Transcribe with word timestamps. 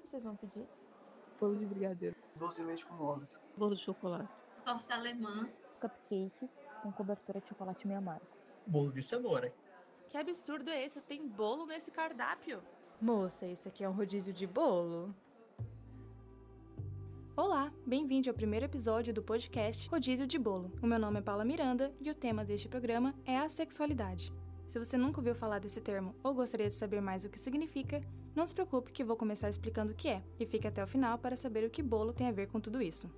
que 0.00 0.08
vocês 0.08 0.24
vão 0.24 0.36
pedir? 0.36 0.66
Bolo 1.40 1.56
de 1.56 1.66
brigadeiro. 1.66 2.16
Doce 2.36 2.60
de 2.60 2.66
leite 2.66 2.86
com 2.86 2.94
nozes. 2.94 3.40
Bolo 3.56 3.74
de 3.74 3.82
chocolate. 3.82 4.32
Torta 4.64 4.94
alemã. 4.94 5.48
Cupcakes 5.80 6.66
com 6.82 6.92
cobertura 6.92 7.40
de 7.40 7.48
chocolate 7.48 7.86
meio 7.86 7.98
amargo. 7.98 8.26
Bolo 8.66 8.92
de 8.92 9.02
cenoura. 9.02 9.52
Que 10.08 10.16
absurdo 10.16 10.70
é 10.70 10.84
esse? 10.84 11.00
Tem 11.00 11.26
bolo 11.26 11.66
nesse 11.66 11.90
cardápio? 11.90 12.60
Moça, 13.00 13.46
esse 13.46 13.68
aqui 13.68 13.84
é 13.84 13.88
um 13.88 13.92
rodízio 13.92 14.32
de 14.32 14.46
bolo. 14.46 15.14
Olá, 17.36 17.72
bem-vindo 17.86 18.28
ao 18.28 18.34
primeiro 18.34 18.66
episódio 18.66 19.14
do 19.14 19.22
podcast 19.22 19.88
Rodízio 19.88 20.26
de 20.26 20.36
Bolo. 20.36 20.72
O 20.82 20.86
meu 20.88 20.98
nome 20.98 21.20
é 21.20 21.22
Paula 21.22 21.44
Miranda 21.44 21.94
e 22.00 22.10
o 22.10 22.14
tema 22.14 22.44
deste 22.44 22.68
programa 22.68 23.14
é 23.24 23.38
a 23.38 23.48
sexualidade. 23.48 24.32
Se 24.66 24.76
você 24.76 24.98
nunca 24.98 25.20
ouviu 25.20 25.36
falar 25.36 25.60
desse 25.60 25.80
termo 25.80 26.16
ou 26.20 26.34
gostaria 26.34 26.68
de 26.68 26.74
saber 26.74 27.00
mais 27.00 27.24
o 27.24 27.30
que 27.30 27.38
significa, 27.38 28.02
não 28.38 28.46
se 28.46 28.54
preocupe 28.54 28.92
que 28.92 29.02
vou 29.02 29.16
começar 29.16 29.48
explicando 29.48 29.92
o 29.92 29.94
que 29.96 30.08
é, 30.08 30.22
e 30.38 30.46
fique 30.46 30.66
até 30.66 30.82
o 30.82 30.86
final 30.86 31.18
para 31.18 31.34
saber 31.34 31.64
o 31.64 31.70
que 31.70 31.82
bolo 31.82 32.12
tem 32.12 32.28
a 32.28 32.32
ver 32.32 32.46
com 32.46 32.60
tudo 32.60 32.80
isso. 32.80 33.10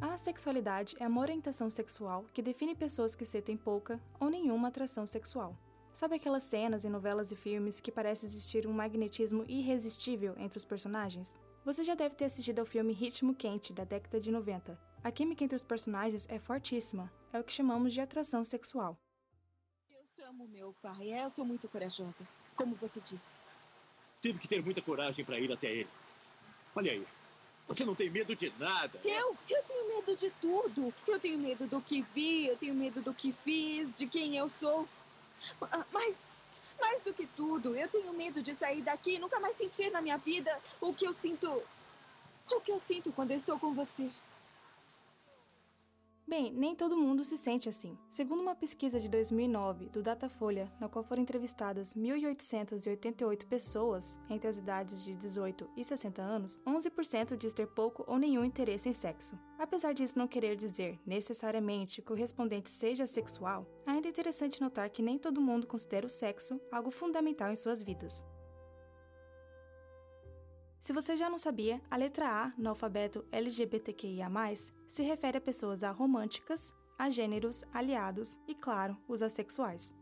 A 0.00 0.18
sexualidade 0.18 0.96
é 0.98 1.06
uma 1.06 1.20
orientação 1.20 1.70
sexual 1.70 2.24
que 2.34 2.42
define 2.42 2.74
pessoas 2.74 3.14
que 3.14 3.24
sentem 3.24 3.56
pouca 3.56 4.00
ou 4.18 4.28
nenhuma 4.28 4.68
atração 4.68 5.06
sexual. 5.06 5.56
Sabe 5.92 6.16
aquelas 6.16 6.42
cenas 6.42 6.84
em 6.84 6.90
novelas 6.90 7.30
e 7.30 7.36
filmes 7.36 7.80
que 7.80 7.92
parece 7.92 8.26
existir 8.26 8.66
um 8.66 8.72
magnetismo 8.72 9.44
irresistível 9.48 10.34
entre 10.36 10.58
os 10.58 10.64
personagens? 10.64 11.38
Você 11.64 11.84
já 11.84 11.94
deve 11.94 12.16
ter 12.16 12.24
assistido 12.26 12.58
ao 12.58 12.66
filme 12.66 12.92
Ritmo 12.92 13.34
Quente, 13.34 13.72
da 13.72 13.84
década 13.84 14.20
de 14.20 14.30
90. 14.30 14.78
A 15.02 15.12
química 15.12 15.44
entre 15.44 15.56
os 15.56 15.64
personagens 15.64 16.26
é 16.28 16.38
fortíssima, 16.38 17.10
é 17.32 17.38
o 17.38 17.44
que 17.44 17.52
chamamos 17.52 17.92
de 17.92 18.00
atração 18.00 18.44
sexual. 18.44 18.98
Eu 20.26 20.30
amo 20.30 20.48
meu 20.48 20.74
pai, 20.82 21.12
eu 21.12 21.30
sou 21.30 21.44
muito 21.44 21.68
corajosa, 21.68 22.26
como 22.56 22.74
você 22.74 23.00
disse. 23.00 23.36
Tive 24.20 24.40
que 24.40 24.48
ter 24.48 24.60
muita 24.60 24.82
coragem 24.82 25.24
para 25.24 25.38
ir 25.38 25.52
até 25.52 25.70
ele. 25.70 25.88
Olha 26.74 26.90
aí, 26.90 27.06
você 27.68 27.84
não 27.84 27.94
tem 27.94 28.10
medo 28.10 28.34
de 28.34 28.52
nada. 28.58 28.98
Eu? 29.04 29.36
Eu 29.48 29.62
tenho 29.62 29.88
medo 29.88 30.16
de 30.16 30.28
tudo. 30.40 30.92
Eu 31.06 31.20
tenho 31.20 31.38
medo 31.38 31.68
do 31.68 31.80
que 31.80 32.02
vi, 32.12 32.48
eu 32.48 32.56
tenho 32.56 32.74
medo 32.74 33.00
do 33.00 33.14
que 33.14 33.30
fiz, 33.32 33.96
de 33.96 34.08
quem 34.08 34.36
eu 34.36 34.48
sou. 34.48 34.88
Mas, 35.92 36.24
mais 36.80 37.00
do 37.02 37.14
que 37.14 37.28
tudo, 37.28 37.76
eu 37.76 37.88
tenho 37.88 38.12
medo 38.12 38.42
de 38.42 38.52
sair 38.52 38.82
daqui 38.82 39.14
e 39.14 39.18
nunca 39.20 39.38
mais 39.38 39.54
sentir 39.54 39.92
na 39.92 40.00
minha 40.00 40.16
vida 40.16 40.60
o 40.80 40.92
que 40.92 41.06
eu 41.06 41.12
sinto. 41.12 41.62
O 42.50 42.60
que 42.60 42.72
eu 42.72 42.80
sinto 42.80 43.12
quando 43.12 43.30
eu 43.30 43.36
estou 43.36 43.60
com 43.60 43.72
você. 43.72 44.10
Bem, 46.28 46.52
nem 46.52 46.74
todo 46.74 46.96
mundo 46.96 47.22
se 47.22 47.38
sente 47.38 47.68
assim. 47.68 47.96
Segundo 48.10 48.40
uma 48.40 48.56
pesquisa 48.56 48.98
de 48.98 49.08
2009 49.08 49.88
do 49.90 50.02
Datafolha, 50.02 50.72
na 50.80 50.88
qual 50.88 51.04
foram 51.04 51.22
entrevistadas 51.22 51.94
1.888 51.94 53.46
pessoas 53.46 54.18
entre 54.28 54.48
as 54.48 54.56
idades 54.56 55.04
de 55.04 55.14
18 55.14 55.70
e 55.76 55.84
60 55.84 56.20
anos, 56.20 56.60
11% 56.66 57.36
diz 57.36 57.52
ter 57.52 57.68
pouco 57.68 58.02
ou 58.08 58.18
nenhum 58.18 58.44
interesse 58.44 58.88
em 58.88 58.92
sexo. 58.92 59.38
Apesar 59.56 59.94
disso 59.94 60.18
não 60.18 60.26
querer 60.26 60.56
dizer 60.56 60.98
necessariamente 61.06 62.02
que 62.02 62.12
o 62.12 62.16
respondente 62.16 62.70
seja 62.70 63.06
sexual, 63.06 63.64
ainda 63.86 64.08
é 64.08 64.10
interessante 64.10 64.60
notar 64.60 64.90
que 64.90 65.02
nem 65.02 65.18
todo 65.18 65.40
mundo 65.40 65.64
considera 65.64 66.08
o 66.08 66.10
sexo 66.10 66.60
algo 66.72 66.90
fundamental 66.90 67.52
em 67.52 67.56
suas 67.56 67.80
vidas. 67.80 68.24
Se 70.86 70.92
você 70.92 71.16
já 71.16 71.28
não 71.28 71.36
sabia, 71.36 71.82
a 71.90 71.96
letra 71.96 72.28
A 72.28 72.50
no 72.56 72.68
alfabeto 72.68 73.24
LGBTQIA, 73.32 74.30
se 74.86 75.02
refere 75.02 75.36
a 75.36 75.40
pessoas 75.40 75.82
aromânticas, 75.82 76.72
a 76.96 77.10
gêneros, 77.10 77.64
aliados 77.74 78.38
e, 78.46 78.54
claro, 78.54 78.96
os 79.08 79.20
assexuais. 79.20 79.92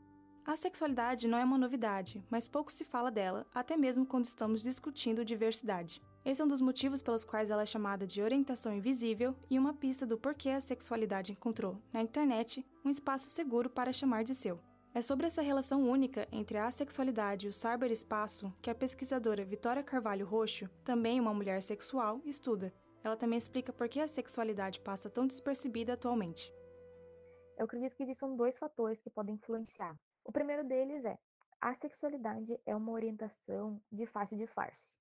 A 0.45 0.55
sexualidade 0.57 1.27
não 1.27 1.39
é 1.39 1.45
uma 1.45 1.57
novidade, 1.57 2.23
mas 2.31 2.51
pouco 2.51 2.71
se 2.71 2.85
fala 2.85 3.11
dela, 3.11 3.47
até 3.55 3.79
mesmo 3.79 4.05
quando 4.05 4.27
estamos 4.27 4.61
discutindo 4.61 5.25
diversidade. 5.25 6.03
Esse 6.23 6.43
é 6.43 6.45
um 6.45 6.49
dos 6.49 6.61
motivos 6.61 7.01
pelos 7.01 7.25
quais 7.25 7.49
ela 7.49 7.63
é 7.63 7.67
chamada 7.67 8.07
de 8.07 8.21
orientação 8.21 8.75
invisível 8.75 9.35
e 9.49 9.59
uma 9.59 9.73
pista 9.73 10.05
do 10.05 10.19
porquê 10.19 10.51
a 10.51 10.61
sexualidade 10.61 11.33
encontrou, 11.33 11.81
na 11.95 12.03
internet, 12.03 12.63
um 12.85 12.91
espaço 12.91 13.31
seguro 13.31 13.71
para 13.71 13.91
chamar 13.91 14.23
de 14.23 14.35
seu. 14.35 14.61
É 14.97 15.03
sobre 15.03 15.27
essa 15.27 15.43
relação 15.43 15.83
única 15.83 16.29
entre 16.31 16.57
a 16.57 16.71
sexualidade 16.71 17.47
e 17.47 17.49
o 17.49 17.53
cyberespaço 17.53 18.55
que 18.63 18.71
a 18.71 18.75
pesquisadora 18.77 19.45
Vitória 19.45 19.83
Carvalho 19.83 20.25
Roxo, 20.25 20.69
também 20.85 21.19
uma 21.19 21.35
mulher 21.35 21.61
sexual, 21.63 22.21
estuda. 22.25 22.73
Ela 23.03 23.17
também 23.17 23.37
explica 23.37 23.73
por 23.73 23.89
que 23.89 23.99
a 23.99 24.07
sexualidade 24.07 24.79
passa 24.79 25.11
tão 25.11 25.27
despercebida 25.27 25.95
atualmente. 25.95 26.55
Eu 27.59 27.65
acredito 27.65 27.97
que 27.97 28.05
existam 28.05 28.37
dois 28.37 28.57
fatores 28.57 29.01
que 29.01 29.11
podem 29.11 29.35
influenciar. 29.35 29.99
O 30.25 30.31
primeiro 30.31 30.63
deles 30.63 31.05
é 31.05 31.19
a 31.61 31.75
sexualidade 31.75 32.57
é 32.65 32.77
uma 32.77 32.93
orientação 32.93 33.83
de 33.91 34.07
fácil 34.07 34.39
disfarce. 34.39 34.97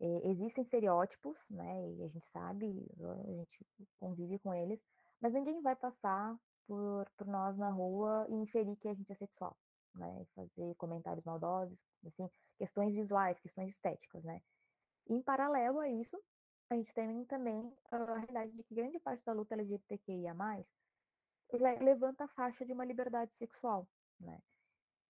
É, 0.00 0.30
existem 0.30 0.64
estereótipos, 0.64 1.38
né, 1.48 1.88
e 1.92 2.02
a 2.02 2.08
gente 2.08 2.26
sabe, 2.32 2.86
a 3.00 3.32
gente 3.34 3.64
convive 4.00 4.40
com 4.40 4.52
eles, 4.52 4.80
mas 5.20 5.32
ninguém 5.32 5.62
vai 5.62 5.76
passar 5.76 6.36
por, 6.68 7.10
por 7.16 7.26
nós 7.26 7.56
na 7.56 7.70
rua 7.70 8.26
e 8.28 8.34
inferir 8.34 8.76
que 8.76 8.88
a 8.88 8.94
gente 8.94 9.10
é 9.10 9.16
sexual, 9.16 9.56
né? 9.94 10.24
Fazer 10.34 10.74
comentários 10.76 11.24
maldosos, 11.24 11.76
assim, 12.06 12.30
questões 12.58 12.94
visuais, 12.94 13.40
questões 13.40 13.70
estéticas, 13.70 14.22
né? 14.22 14.42
Em 15.08 15.22
paralelo 15.22 15.80
a 15.80 15.88
isso, 15.88 16.22
a 16.70 16.74
gente 16.74 16.92
tem 16.92 17.24
também 17.24 17.74
a 17.90 17.96
realidade 17.96 18.52
de 18.52 18.62
que 18.62 18.74
grande 18.74 19.00
parte 19.00 19.24
da 19.24 19.32
luta 19.32 19.54
LGBTQIA+, 19.54 20.34
levanta 21.80 22.24
a 22.24 22.28
faixa 22.28 22.64
de 22.66 22.72
uma 22.74 22.84
liberdade 22.84 23.34
sexual, 23.34 23.88
né? 24.20 24.38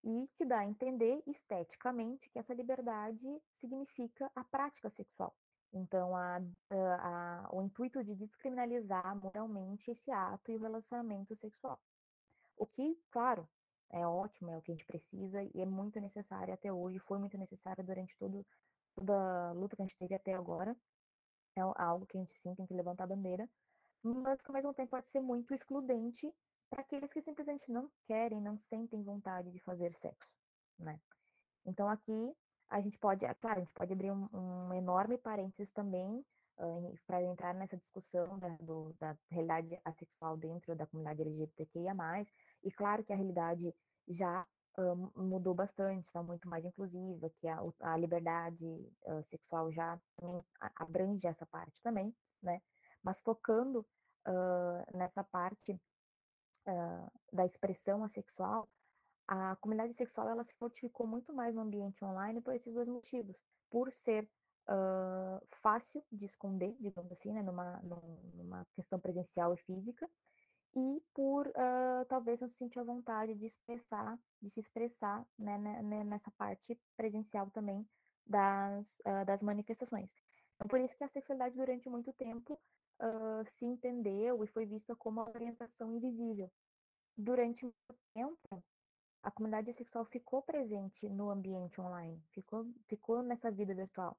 E 0.04 0.28
que 0.36 0.44
dá 0.44 0.60
a 0.60 0.66
entender 0.66 1.20
esteticamente 1.26 2.30
que 2.30 2.38
essa 2.38 2.54
liberdade 2.54 3.42
significa 3.56 4.30
a 4.36 4.44
prática 4.44 4.88
sexual. 4.88 5.34
Então, 5.72 6.16
a, 6.16 6.40
a, 6.70 7.48
o 7.52 7.62
intuito 7.62 8.02
de 8.02 8.14
descriminalizar 8.14 9.14
moralmente 9.16 9.90
esse 9.90 10.10
ato 10.10 10.50
e 10.50 10.56
o 10.56 10.60
relacionamento 10.60 11.36
sexual. 11.36 11.78
O 12.56 12.66
que, 12.66 12.98
claro, 13.10 13.48
é 13.90 14.06
ótimo, 14.06 14.50
é 14.50 14.56
o 14.56 14.62
que 14.62 14.72
a 14.72 14.74
gente 14.74 14.86
precisa 14.86 15.42
e 15.42 15.60
é 15.60 15.66
muito 15.66 16.00
necessário 16.00 16.52
até 16.52 16.72
hoje, 16.72 16.98
foi 17.00 17.18
muito 17.18 17.36
necessário 17.38 17.84
durante 17.84 18.16
todo, 18.18 18.46
toda 18.94 19.14
a 19.50 19.52
luta 19.52 19.76
que 19.76 19.82
a 19.82 19.86
gente 19.86 19.96
teve 19.96 20.14
até 20.14 20.34
agora. 20.34 20.76
É 21.56 21.60
algo 21.60 22.06
que 22.06 22.16
a 22.16 22.20
gente 22.20 22.38
sim 22.38 22.54
tem 22.54 22.66
que 22.66 22.74
levantar 22.74 23.04
a 23.04 23.08
bandeira, 23.08 23.48
mas 24.02 24.40
que 24.40 24.48
ao 24.50 24.54
mesmo 24.54 24.72
tempo 24.74 24.90
pode 24.90 25.08
ser 25.08 25.20
muito 25.20 25.52
excludente 25.52 26.32
para 26.70 26.82
aqueles 26.82 27.12
que 27.12 27.22
simplesmente 27.22 27.70
não 27.70 27.90
querem, 28.06 28.40
não 28.40 28.56
sentem 28.58 29.02
vontade 29.02 29.50
de 29.50 29.58
fazer 29.60 29.94
sexo, 29.94 30.30
né? 30.78 31.00
Então 31.64 31.88
aqui 31.88 32.36
a 32.70 32.80
gente 32.80 32.98
pode, 32.98 33.24
é 33.24 33.34
claro, 33.34 33.58
a 33.58 33.60
gente 33.60 33.72
pode 33.72 33.92
abrir 33.92 34.10
um, 34.10 34.28
um 34.32 34.74
enorme 34.74 35.16
parênteses 35.16 35.70
também 35.70 36.24
uh, 36.58 36.98
para 37.06 37.22
entrar 37.22 37.54
nessa 37.54 37.76
discussão 37.76 38.38
da, 38.38 38.48
do, 38.60 38.94
da 38.98 39.16
realidade 39.30 39.78
assexual 39.84 40.36
dentro 40.36 40.74
da 40.74 40.86
comunidade 40.86 41.22
LGBTQIA+, 41.22 41.94
e 42.62 42.70
claro 42.70 43.02
que 43.04 43.12
a 43.12 43.16
realidade 43.16 43.74
já 44.06 44.46
uh, 44.78 45.20
mudou 45.20 45.54
bastante, 45.54 46.04
está 46.04 46.22
muito 46.22 46.48
mais 46.48 46.64
inclusiva, 46.64 47.30
que 47.30 47.48
a, 47.48 47.60
a 47.80 47.96
liberdade 47.96 48.64
uh, 49.06 49.22
sexual 49.24 49.72
já 49.72 49.98
abrange 50.76 51.26
essa 51.26 51.46
parte 51.46 51.80
também, 51.82 52.14
né, 52.42 52.60
mas 53.02 53.20
focando 53.20 53.86
nessa 54.92 55.24
parte 55.24 55.80
da 57.32 57.46
expressão 57.46 58.04
assexual, 58.04 58.68
a 59.28 59.54
comunidade 59.56 59.92
sexual 59.92 60.26
ela 60.26 60.42
se 60.42 60.54
fortificou 60.54 61.06
muito 61.06 61.34
mais 61.34 61.54
no 61.54 61.60
ambiente 61.60 62.02
online 62.02 62.40
por 62.40 62.54
esses 62.54 62.72
dois 62.72 62.88
motivos. 62.88 63.36
Por 63.70 63.92
ser 63.92 64.26
uh, 64.68 65.46
fácil 65.62 66.02
de 66.10 66.24
esconder, 66.24 66.74
digamos 66.80 67.12
assim, 67.12 67.30
né, 67.34 67.42
numa, 67.42 67.78
numa 68.32 68.66
questão 68.74 68.98
presencial 68.98 69.52
e 69.52 69.58
física, 69.58 70.08
e 70.74 71.02
por 71.12 71.46
uh, 71.46 72.04
talvez 72.08 72.40
não 72.40 72.48
se 72.48 72.56
sentir 72.56 72.78
a 72.78 72.84
vontade 72.84 73.34
de 73.34 73.44
expressar, 73.44 74.18
de 74.40 74.48
se 74.48 74.60
expressar 74.60 75.22
né, 75.38 75.58
né, 75.58 76.04
nessa 76.04 76.30
parte 76.30 76.80
presencial 76.96 77.50
também 77.50 77.86
das, 78.26 78.98
uh, 79.00 79.26
das 79.26 79.42
manifestações. 79.42 80.10
Então, 80.54 80.68
por 80.68 80.80
isso 80.80 80.96
que 80.96 81.04
a 81.04 81.08
sexualidade 81.08 81.54
durante 81.54 81.88
muito 81.88 82.12
tempo 82.14 82.58
se 83.52 83.64
entendeu 83.64 84.42
e 84.42 84.48
foi 84.48 84.66
vista 84.66 84.96
como 84.96 85.20
uma 85.20 85.30
orientação 85.30 85.94
invisível. 85.94 86.50
Durante 87.16 87.64
muito 87.64 87.94
tempo, 88.12 88.64
a 89.28 89.30
comunidade 89.30 89.70
sexual 89.74 90.06
ficou 90.06 90.40
presente 90.40 91.06
no 91.06 91.30
ambiente 91.30 91.78
online, 91.78 92.18
ficou, 92.32 92.66
ficou 92.86 93.22
nessa 93.22 93.50
vida 93.50 93.74
virtual. 93.74 94.16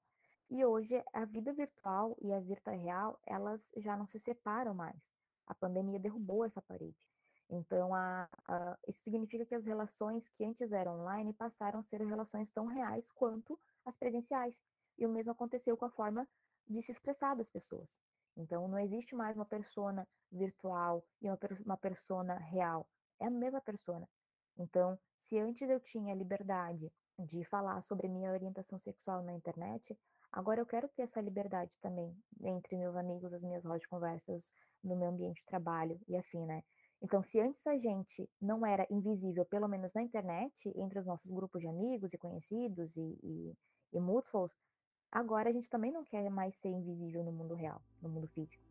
E 0.52 0.64
hoje 0.64 1.04
a 1.12 1.26
vida 1.26 1.52
virtual 1.52 2.16
e 2.22 2.32
a 2.32 2.40
vida 2.40 2.72
real, 2.72 3.20
elas 3.26 3.68
já 3.78 3.98
não 3.98 4.06
se 4.08 4.20
separam 4.20 4.76
mais. 4.76 5.02
A 5.48 5.56
pandemia 5.56 6.00
derrubou 6.00 6.46
essa 6.46 6.62
parede. 6.62 7.10
Então, 7.50 7.96
a, 7.96 8.30
a, 8.48 8.78
isso 8.88 9.02
significa 9.02 9.48
que 9.48 9.56
as 9.56 9.66
relações 9.66 10.30
que 10.30 10.46
antes 10.46 10.72
eram 10.72 11.00
online 11.00 11.34
passaram 11.34 11.80
a 11.80 11.84
ser 11.84 12.02
relações 12.06 12.52
tão 12.52 12.68
reais 12.68 13.10
quanto 13.10 13.60
as 13.84 13.98
presenciais. 13.98 14.62
E 14.96 15.08
o 15.08 15.10
mesmo 15.10 15.32
aconteceu 15.32 15.76
com 15.76 15.86
a 15.86 15.90
forma 15.90 16.28
de 16.68 16.84
se 16.84 16.92
expressar 16.92 17.36
das 17.36 17.50
pessoas. 17.50 17.98
Então, 18.38 18.68
não 18.68 18.78
existe 18.78 19.16
mais 19.16 19.36
uma 19.36 19.46
persona 19.46 20.08
virtual 20.32 21.04
e 21.20 21.28
uma, 21.28 21.40
uma 21.66 21.78
persona 21.78 22.36
real. 22.36 22.88
É 23.20 23.26
a 23.26 23.32
mesma 23.32 23.60
persona. 23.60 24.08
Então, 24.60 25.00
se 25.18 25.40
antes 25.40 25.70
eu 25.70 25.80
tinha 25.80 26.14
liberdade 26.14 26.92
de 27.18 27.44
falar 27.46 27.82
sobre 27.84 28.08
minha 28.08 28.32
orientação 28.32 28.78
sexual 28.80 29.24
na 29.24 29.34
internet, 29.34 29.98
agora 30.32 30.60
eu 30.60 30.66
quero 30.66 30.88
ter 30.90 31.04
essa 31.04 31.22
liberdade 31.22 31.72
também 31.82 32.14
entre 32.42 32.76
meus 32.76 32.96
amigos, 32.96 33.34
as 33.34 33.42
minhas 33.42 33.64
rodas 33.64 33.82
de 33.82 33.88
conversas, 33.88 34.54
no 34.84 34.96
meu 34.96 35.10
ambiente 35.10 35.42
de 35.42 35.48
trabalho 35.48 36.00
e 36.08 36.16
afim, 36.16 36.46
né? 36.46 36.64
Então, 37.02 37.24
se 37.24 37.40
antes 37.40 37.66
a 37.66 37.78
gente 37.78 38.30
não 38.42 38.66
era 38.66 38.86
invisível, 38.90 39.46
pelo 39.46 39.68
menos 39.70 39.94
na 39.94 40.02
internet, 40.02 40.72
entre 40.76 41.00
os 41.00 41.06
nossos 41.06 41.32
grupos 41.32 41.62
de 41.62 41.68
amigos 41.68 42.14
e 42.14 42.18
conhecidos 42.18 42.98
e, 42.98 43.18
e, 43.24 43.54
e 43.94 44.00
mutuals, 44.00 44.52
agora 45.10 45.50
a 45.50 45.54
gente 45.54 45.70
também 45.70 45.92
não 45.92 46.04
quer 46.04 46.30
mais 46.30 46.56
ser 46.58 46.70
invisível 46.70 47.24
no 47.24 47.32
mundo 47.32 47.54
real, 47.56 47.82
no 48.02 48.10
mundo 48.10 48.28
físico. 48.28 48.69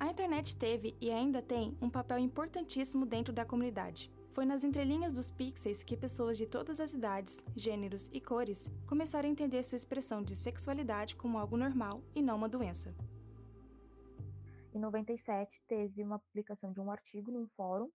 A 0.00 0.06
internet 0.06 0.56
teve 0.56 0.96
e 1.00 1.10
ainda 1.10 1.42
tem 1.42 1.76
um 1.82 1.90
papel 1.90 2.18
importantíssimo 2.18 3.04
dentro 3.04 3.32
da 3.32 3.44
comunidade. 3.44 4.12
Foi 4.32 4.44
nas 4.44 4.62
entrelinhas 4.62 5.12
dos 5.12 5.28
pixels 5.28 5.82
que 5.82 5.96
pessoas 5.96 6.38
de 6.38 6.46
todas 6.46 6.78
as 6.78 6.92
idades, 6.92 7.42
gêneros 7.56 8.08
e 8.12 8.20
cores 8.20 8.70
começaram 8.86 9.28
a 9.28 9.32
entender 9.32 9.64
sua 9.64 9.74
expressão 9.74 10.22
de 10.22 10.36
sexualidade 10.36 11.16
como 11.16 11.36
algo 11.36 11.56
normal 11.56 12.00
e 12.14 12.22
não 12.22 12.36
uma 12.36 12.48
doença. 12.48 12.94
Em 14.72 14.78
97, 14.78 15.60
teve 15.66 16.04
uma 16.04 16.20
publicação 16.20 16.70
de 16.70 16.78
um 16.78 16.92
artigo 16.92 17.32
num 17.32 17.48
fórum, 17.56 17.90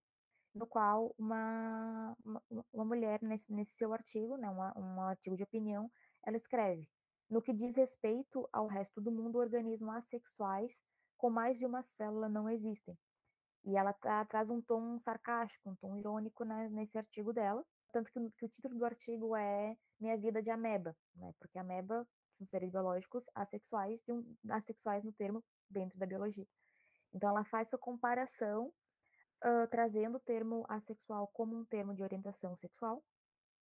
no 0.54 0.66
qual 0.66 1.14
uma, 1.18 2.14
uma, 2.22 2.42
uma 2.70 2.84
mulher, 2.84 3.22
nesse, 3.22 3.50
nesse, 3.50 3.74
seu 3.78 3.94
artigo, 3.94 4.36
né, 4.36 4.50
uma, 4.50 4.78
um 4.78 5.00
artigo 5.00 5.38
de 5.38 5.42
opinião, 5.42 5.90
ela 6.22 6.36
escreve: 6.36 6.86
No 7.30 7.40
que 7.40 7.54
diz 7.54 7.74
respeito 7.74 8.46
ao 8.52 8.66
resto 8.66 9.00
do 9.00 9.10
mundo, 9.10 9.38
organismos 9.38 9.94
assexuais 9.94 10.82
com 11.24 11.30
mais 11.30 11.58
de 11.58 11.64
uma 11.64 11.82
célula 11.82 12.28
não 12.28 12.50
existem. 12.50 12.94
E 13.64 13.78
ela 13.78 13.94
tá, 13.94 14.22
traz 14.26 14.50
um 14.50 14.60
tom 14.60 14.98
sarcástico, 14.98 15.70
um 15.70 15.74
tom 15.76 15.96
irônico 15.96 16.44
né, 16.44 16.68
nesse 16.68 16.98
artigo 16.98 17.32
dela. 17.32 17.64
Tanto 17.94 18.12
que, 18.12 18.20
que, 18.36 18.44
o 18.44 18.48
título 18.50 18.76
do 18.76 18.84
artigo 18.84 19.34
é 19.34 19.74
Minha 19.98 20.18
Vida 20.18 20.42
de 20.42 20.50
Ameba, 20.50 20.94
né? 21.16 21.32
Porque 21.38 21.58
ameba 21.58 22.06
são 22.36 22.46
seres 22.48 22.70
biológicos 22.70 23.24
assexuais, 23.34 24.02
e 24.06 24.12
um, 24.12 24.36
assexuais 24.50 25.02
no 25.02 25.14
termo 25.14 25.42
dentro 25.70 25.98
da 25.98 26.04
biologia. 26.04 26.46
Então 27.14 27.30
ela 27.30 27.44
faz 27.46 27.68
essa 27.68 27.78
comparação, 27.78 28.66
uh, 28.66 29.66
trazendo 29.70 30.18
o 30.18 30.20
termo 30.20 30.66
assexual 30.68 31.26
como 31.28 31.56
um 31.56 31.64
termo 31.64 31.94
de 31.94 32.02
orientação 32.02 32.54
sexual, 32.56 33.02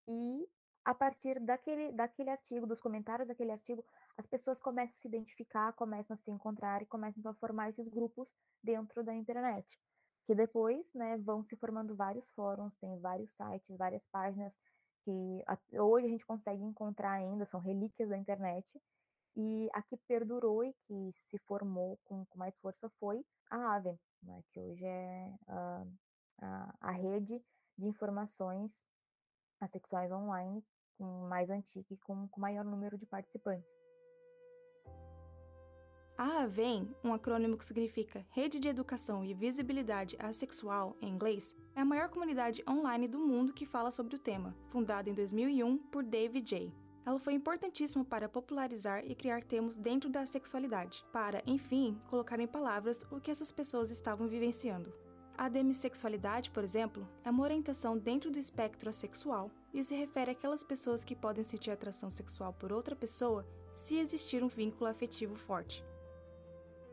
e 0.08 0.48
a 0.84 0.92
partir 0.92 1.38
daquele, 1.38 1.92
daquele 1.92 2.30
artigo, 2.30 2.66
dos 2.66 2.80
comentários 2.80 3.28
daquele 3.28 3.52
artigo, 3.52 3.84
as 4.16 4.26
pessoas 4.26 4.58
começam 4.60 4.94
a 4.96 5.00
se 5.00 5.08
identificar, 5.08 5.72
começam 5.72 6.14
a 6.14 6.18
se 6.18 6.30
encontrar 6.30 6.82
e 6.82 6.86
começam 6.86 7.30
a 7.30 7.34
formar 7.34 7.70
esses 7.70 7.88
grupos 7.88 8.28
dentro 8.62 9.02
da 9.02 9.14
internet. 9.14 9.78
Que 10.26 10.34
depois, 10.34 10.86
né, 10.94 11.16
vão 11.18 11.42
se 11.42 11.56
formando 11.56 11.96
vários 11.96 12.28
fóruns, 12.30 12.74
tem 12.76 12.98
vários 13.00 13.32
sites, 13.32 13.76
várias 13.76 14.04
páginas 14.12 14.56
que 15.04 15.44
hoje 15.80 16.06
a 16.06 16.10
gente 16.10 16.24
consegue 16.24 16.62
encontrar 16.62 17.12
ainda, 17.12 17.44
são 17.46 17.60
relíquias 17.60 18.08
da 18.08 18.16
internet. 18.16 18.66
E 19.34 19.68
a 19.72 19.82
que 19.82 19.96
perdurou 19.96 20.62
e 20.62 20.74
que 20.86 21.12
se 21.14 21.38
formou 21.38 21.98
com, 22.04 22.24
com 22.26 22.38
mais 22.38 22.56
força 22.58 22.88
foi 23.00 23.24
a 23.50 23.76
Aven, 23.76 23.98
né, 24.22 24.42
que 24.52 24.60
hoje 24.60 24.84
é 24.84 25.34
a, 25.48 25.86
a, 26.42 26.74
a 26.80 26.90
rede 26.90 27.42
de 27.78 27.86
informações 27.86 28.84
assexuais 29.58 30.12
online 30.12 30.62
com 30.98 31.26
mais 31.28 31.48
antiga 31.48 31.86
e 31.90 31.96
com, 31.96 32.28
com 32.28 32.40
maior 32.40 32.64
número 32.64 32.98
de 32.98 33.06
participantes. 33.06 33.81
A 36.24 36.44
AVEN, 36.44 36.88
um 37.02 37.12
acrônimo 37.12 37.58
que 37.58 37.64
significa 37.64 38.24
Rede 38.30 38.60
de 38.60 38.68
Educação 38.68 39.24
e 39.24 39.34
Visibilidade 39.34 40.16
Assexual 40.20 40.96
em 41.02 41.08
inglês, 41.08 41.56
é 41.74 41.80
a 41.80 41.84
maior 41.84 42.08
comunidade 42.10 42.62
online 42.70 43.08
do 43.08 43.18
mundo 43.18 43.52
que 43.52 43.66
fala 43.66 43.90
sobre 43.90 44.14
o 44.14 44.18
tema, 44.20 44.56
fundada 44.68 45.10
em 45.10 45.14
2001 45.14 45.78
por 45.78 46.04
David 46.04 46.48
J. 46.48 46.72
Ela 47.04 47.18
foi 47.18 47.32
importantíssima 47.32 48.04
para 48.04 48.28
popularizar 48.28 49.04
e 49.04 49.16
criar 49.16 49.42
termos 49.42 49.76
dentro 49.76 50.08
da 50.08 50.24
sexualidade, 50.24 51.04
para, 51.12 51.42
enfim, 51.44 52.00
colocar 52.08 52.38
em 52.38 52.46
palavras 52.46 53.00
o 53.10 53.20
que 53.20 53.32
essas 53.32 53.50
pessoas 53.50 53.90
estavam 53.90 54.28
vivenciando. 54.28 54.94
A 55.36 55.48
demissexualidade, 55.48 56.52
por 56.52 56.62
exemplo, 56.62 57.04
é 57.24 57.30
uma 57.30 57.42
orientação 57.42 57.98
dentro 57.98 58.30
do 58.30 58.38
espectro 58.38 58.88
assexual 58.88 59.50
e 59.74 59.82
se 59.82 59.96
refere 59.96 60.30
àquelas 60.30 60.62
pessoas 60.62 61.02
que 61.02 61.16
podem 61.16 61.42
sentir 61.42 61.72
atração 61.72 62.12
sexual 62.12 62.52
por 62.52 62.72
outra 62.72 62.94
pessoa 62.94 63.44
se 63.74 63.96
existir 63.96 64.44
um 64.44 64.48
vínculo 64.48 64.88
afetivo 64.88 65.34
forte. 65.34 65.84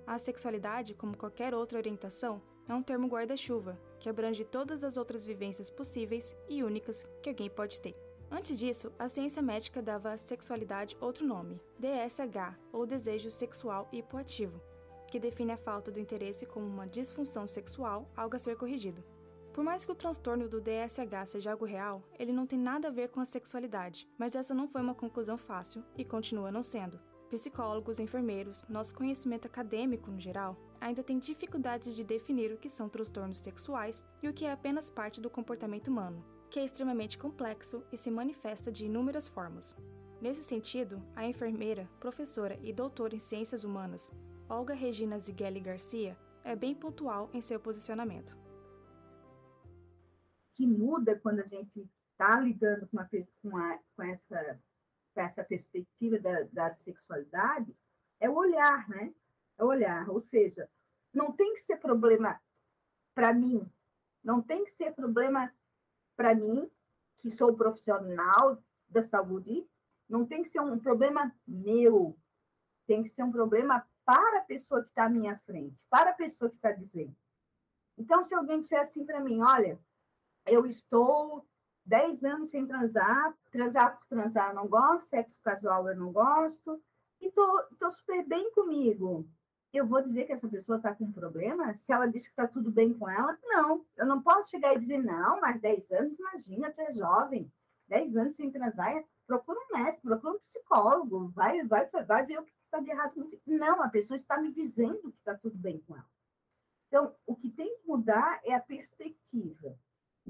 A 0.09 0.17
sexualidade, 0.17 0.95
como 0.95 1.15
qualquer 1.15 1.53
outra 1.53 1.77
orientação, 1.77 2.41
é 2.67 2.73
um 2.73 2.81
termo 2.81 3.07
guarda-chuva 3.07 3.79
que 3.99 4.09
abrange 4.09 4.43
todas 4.43 4.83
as 4.83 4.97
outras 4.97 5.23
vivências 5.23 5.69
possíveis 5.69 6.35
e 6.49 6.63
únicas 6.63 7.05
que 7.21 7.29
alguém 7.29 7.47
pode 7.47 7.79
ter. 7.79 7.95
Antes 8.31 8.57
disso, 8.57 8.91
a 8.97 9.07
ciência 9.07 9.39
médica 9.39 9.83
dava 9.83 10.11
à 10.11 10.17
sexualidade 10.17 10.97
outro 10.99 11.27
nome, 11.27 11.61
DSH, 11.77 12.57
ou 12.73 12.87
desejo 12.87 13.29
sexual 13.29 13.87
hipoativo, 13.91 14.59
que 15.11 15.19
define 15.19 15.51
a 15.51 15.57
falta 15.57 15.91
do 15.91 15.99
interesse 15.99 16.43
como 16.43 16.65
uma 16.65 16.87
disfunção 16.87 17.47
sexual, 17.47 18.09
algo 18.17 18.35
a 18.35 18.39
ser 18.39 18.57
corrigido. 18.57 19.03
Por 19.53 19.63
mais 19.63 19.85
que 19.85 19.91
o 19.91 19.95
transtorno 19.95 20.49
do 20.49 20.59
DSH 20.59 21.27
seja 21.27 21.51
algo 21.51 21.65
real, 21.65 22.01
ele 22.17 22.33
não 22.33 22.47
tem 22.47 22.57
nada 22.57 22.87
a 22.87 22.91
ver 22.91 23.09
com 23.09 23.19
a 23.19 23.25
sexualidade, 23.25 24.09
mas 24.17 24.33
essa 24.33 24.55
não 24.55 24.67
foi 24.67 24.81
uma 24.81 24.95
conclusão 24.95 25.37
fácil 25.37 25.85
e 25.95 26.03
continua 26.03 26.51
não 26.51 26.63
sendo. 26.63 26.99
Psicólogos, 27.29 27.99
enfermeiros, 27.99 28.65
nosso 28.67 28.95
conhecimento 28.95 29.45
acadêmico 29.45 30.09
no 30.09 30.19
geral, 30.19 30.57
ainda 30.81 31.03
tem 31.03 31.19
dificuldades 31.19 31.95
de 31.95 32.03
definir 32.03 32.51
o 32.51 32.57
que 32.57 32.67
são 32.67 32.89
transtornos 32.89 33.39
sexuais 33.39 34.07
e 34.23 34.27
o 34.27 34.33
que 34.33 34.45
é 34.45 34.51
apenas 34.51 34.89
parte 34.89 35.21
do 35.21 35.29
comportamento 35.29 35.89
humano, 35.89 36.25
que 36.49 36.59
é 36.59 36.65
extremamente 36.65 37.19
complexo 37.19 37.83
e 37.91 37.97
se 37.97 38.09
manifesta 38.09 38.71
de 38.71 38.87
inúmeras 38.87 39.27
formas. 39.27 39.77
Nesse 40.19 40.43
sentido, 40.43 41.01
a 41.15 41.23
enfermeira, 41.23 41.87
professora 41.99 42.59
e 42.63 42.73
doutora 42.73 43.15
em 43.15 43.19
ciências 43.19 43.63
humanas, 43.63 44.11
Olga 44.49 44.73
Regina 44.73 45.19
Zigueli 45.19 45.59
Garcia, 45.59 46.17
é 46.43 46.55
bem 46.55 46.73
pontual 46.73 47.29
em 47.31 47.41
seu 47.41 47.59
posicionamento. 47.59 48.35
Que 50.55 50.65
muda 50.65 51.15
quando 51.19 51.41
a 51.41 51.47
gente 51.47 51.87
está 52.11 52.39
lidando 52.39 52.87
com, 52.87 52.97
uma, 52.97 53.09
com, 53.41 53.57
a, 53.57 53.79
com 53.95 54.03
essa 54.03 54.59
essa 55.23 55.43
perspectiva 55.43 56.19
da, 56.19 56.43
da 56.43 56.73
sexualidade 56.73 57.75
é 58.19 58.29
o 58.29 58.35
olhar, 58.35 58.87
né? 58.89 59.13
É 59.57 59.63
o 59.63 59.67
olhar, 59.67 60.09
ou 60.09 60.19
seja, 60.19 60.69
não 61.13 61.31
tem 61.31 61.53
que 61.53 61.61
ser 61.61 61.77
problema 61.77 62.39
para 63.13 63.33
mim, 63.33 63.69
não 64.23 64.41
tem 64.41 64.63
que 64.63 64.71
ser 64.71 64.93
problema 64.93 65.53
para 66.15 66.33
mim, 66.33 66.69
que 67.19 67.29
sou 67.29 67.55
profissional 67.55 68.63
da 68.87 69.03
saúde, 69.03 69.67
não 70.07 70.25
tem 70.25 70.43
que 70.43 70.49
ser 70.49 70.61
um 70.61 70.79
problema 70.79 71.33
meu, 71.47 72.17
tem 72.87 73.03
que 73.03 73.09
ser 73.09 73.23
um 73.23 73.31
problema 73.31 73.85
para 74.05 74.39
a 74.39 74.43
pessoa 74.43 74.81
que 74.81 74.89
está 74.89 75.05
à 75.05 75.09
minha 75.09 75.37
frente, 75.39 75.77
para 75.89 76.11
a 76.11 76.13
pessoa 76.13 76.49
que 76.49 76.55
está 76.55 76.71
dizendo. 76.71 77.15
Então, 77.97 78.23
se 78.23 78.33
alguém 78.33 78.61
disser 78.61 78.79
assim 78.79 79.05
para 79.05 79.19
mim, 79.19 79.41
olha, 79.41 79.79
eu 80.45 80.65
estou 80.65 81.45
10 81.89 82.23
anos 82.23 82.51
sem 82.51 82.67
transar, 82.67 83.33
transar 83.51 83.97
por 83.97 84.05
transar 84.07 84.49
eu 84.49 84.55
não 84.55 84.67
gosto, 84.67 85.07
sexo 85.07 85.41
casual 85.41 85.89
eu 85.89 85.97
não 85.97 86.11
gosto, 86.11 86.79
e 87.19 87.31
tô, 87.31 87.63
tô 87.79 87.89
super 87.89 88.23
bem 88.25 88.51
comigo. 88.53 89.27
Eu 89.73 89.85
vou 89.85 90.01
dizer 90.01 90.25
que 90.25 90.31
essa 90.31 90.47
pessoa 90.47 90.77
está 90.77 90.93
com 90.93 91.05
um 91.05 91.11
problema? 91.11 91.75
Se 91.77 91.91
ela 91.91 92.07
diz 92.07 92.23
que 92.23 92.29
está 92.29 92.47
tudo 92.47 92.71
bem 92.71 92.93
com 92.93 93.09
ela, 93.09 93.37
não. 93.43 93.85
Eu 93.97 94.05
não 94.05 94.21
posso 94.21 94.51
chegar 94.51 94.75
e 94.75 94.79
dizer, 94.79 94.99
não, 94.99 95.41
mas 95.41 95.59
10 95.59 95.91
anos, 95.91 96.19
imagina, 96.19 96.71
tu 96.71 96.79
é 96.81 96.91
jovem, 96.91 97.51
10 97.87 98.17
anos 98.17 98.35
sem 98.35 98.51
transar, 98.51 99.03
procura 99.25 99.59
um 99.59 99.77
médico, 99.77 100.07
procura 100.07 100.35
um 100.35 100.39
psicólogo, 100.39 101.29
vai, 101.29 101.63
vai, 101.63 101.87
vai 101.87 102.25
ver 102.25 102.39
o 102.39 102.43
que 102.43 102.53
está 102.65 102.79
de 102.79 102.89
errado. 102.89 103.29
Não, 103.45 103.81
a 103.81 103.89
pessoa 103.89 104.15
está 104.15 104.39
me 104.39 104.51
dizendo 104.51 105.11
que 105.11 105.17
está 105.17 105.35
tudo 105.35 105.57
bem 105.57 105.79
com 105.87 105.95
ela. 105.95 106.09
Então, 106.87 107.15
o 107.25 107.35
que 107.35 107.49
tem 107.49 107.75
que 107.77 107.87
mudar 107.87 108.39
é 108.43 108.53
a 108.53 108.59
perspectiva. 108.59 109.75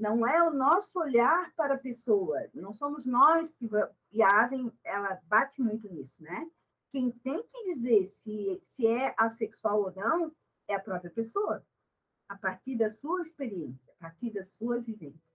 Não 0.00 0.26
é 0.26 0.42
o 0.42 0.50
nosso 0.50 0.98
olhar 0.98 1.52
para 1.54 1.74
a 1.74 1.78
pessoa, 1.78 2.48
não 2.54 2.72
somos 2.72 3.04
nós 3.04 3.54
que. 3.54 3.68
E 4.10 4.22
a 4.22 4.44
Aven, 4.44 4.72
ela 4.82 5.20
bate 5.24 5.60
muito 5.60 5.92
nisso, 5.92 6.22
né? 6.22 6.50
Quem 6.90 7.10
tem 7.10 7.42
que 7.42 7.64
dizer 7.64 8.06
se, 8.06 8.58
se 8.62 8.86
é 8.86 9.14
assexual 9.18 9.82
ou 9.82 9.92
não 9.94 10.34
é 10.66 10.74
a 10.74 10.80
própria 10.80 11.10
pessoa, 11.10 11.62
a 12.26 12.34
partir 12.34 12.76
da 12.76 12.88
sua 12.88 13.20
experiência, 13.20 13.92
a 14.00 14.04
partir 14.04 14.30
da 14.30 14.42
sua 14.42 14.80
vivência. 14.80 15.30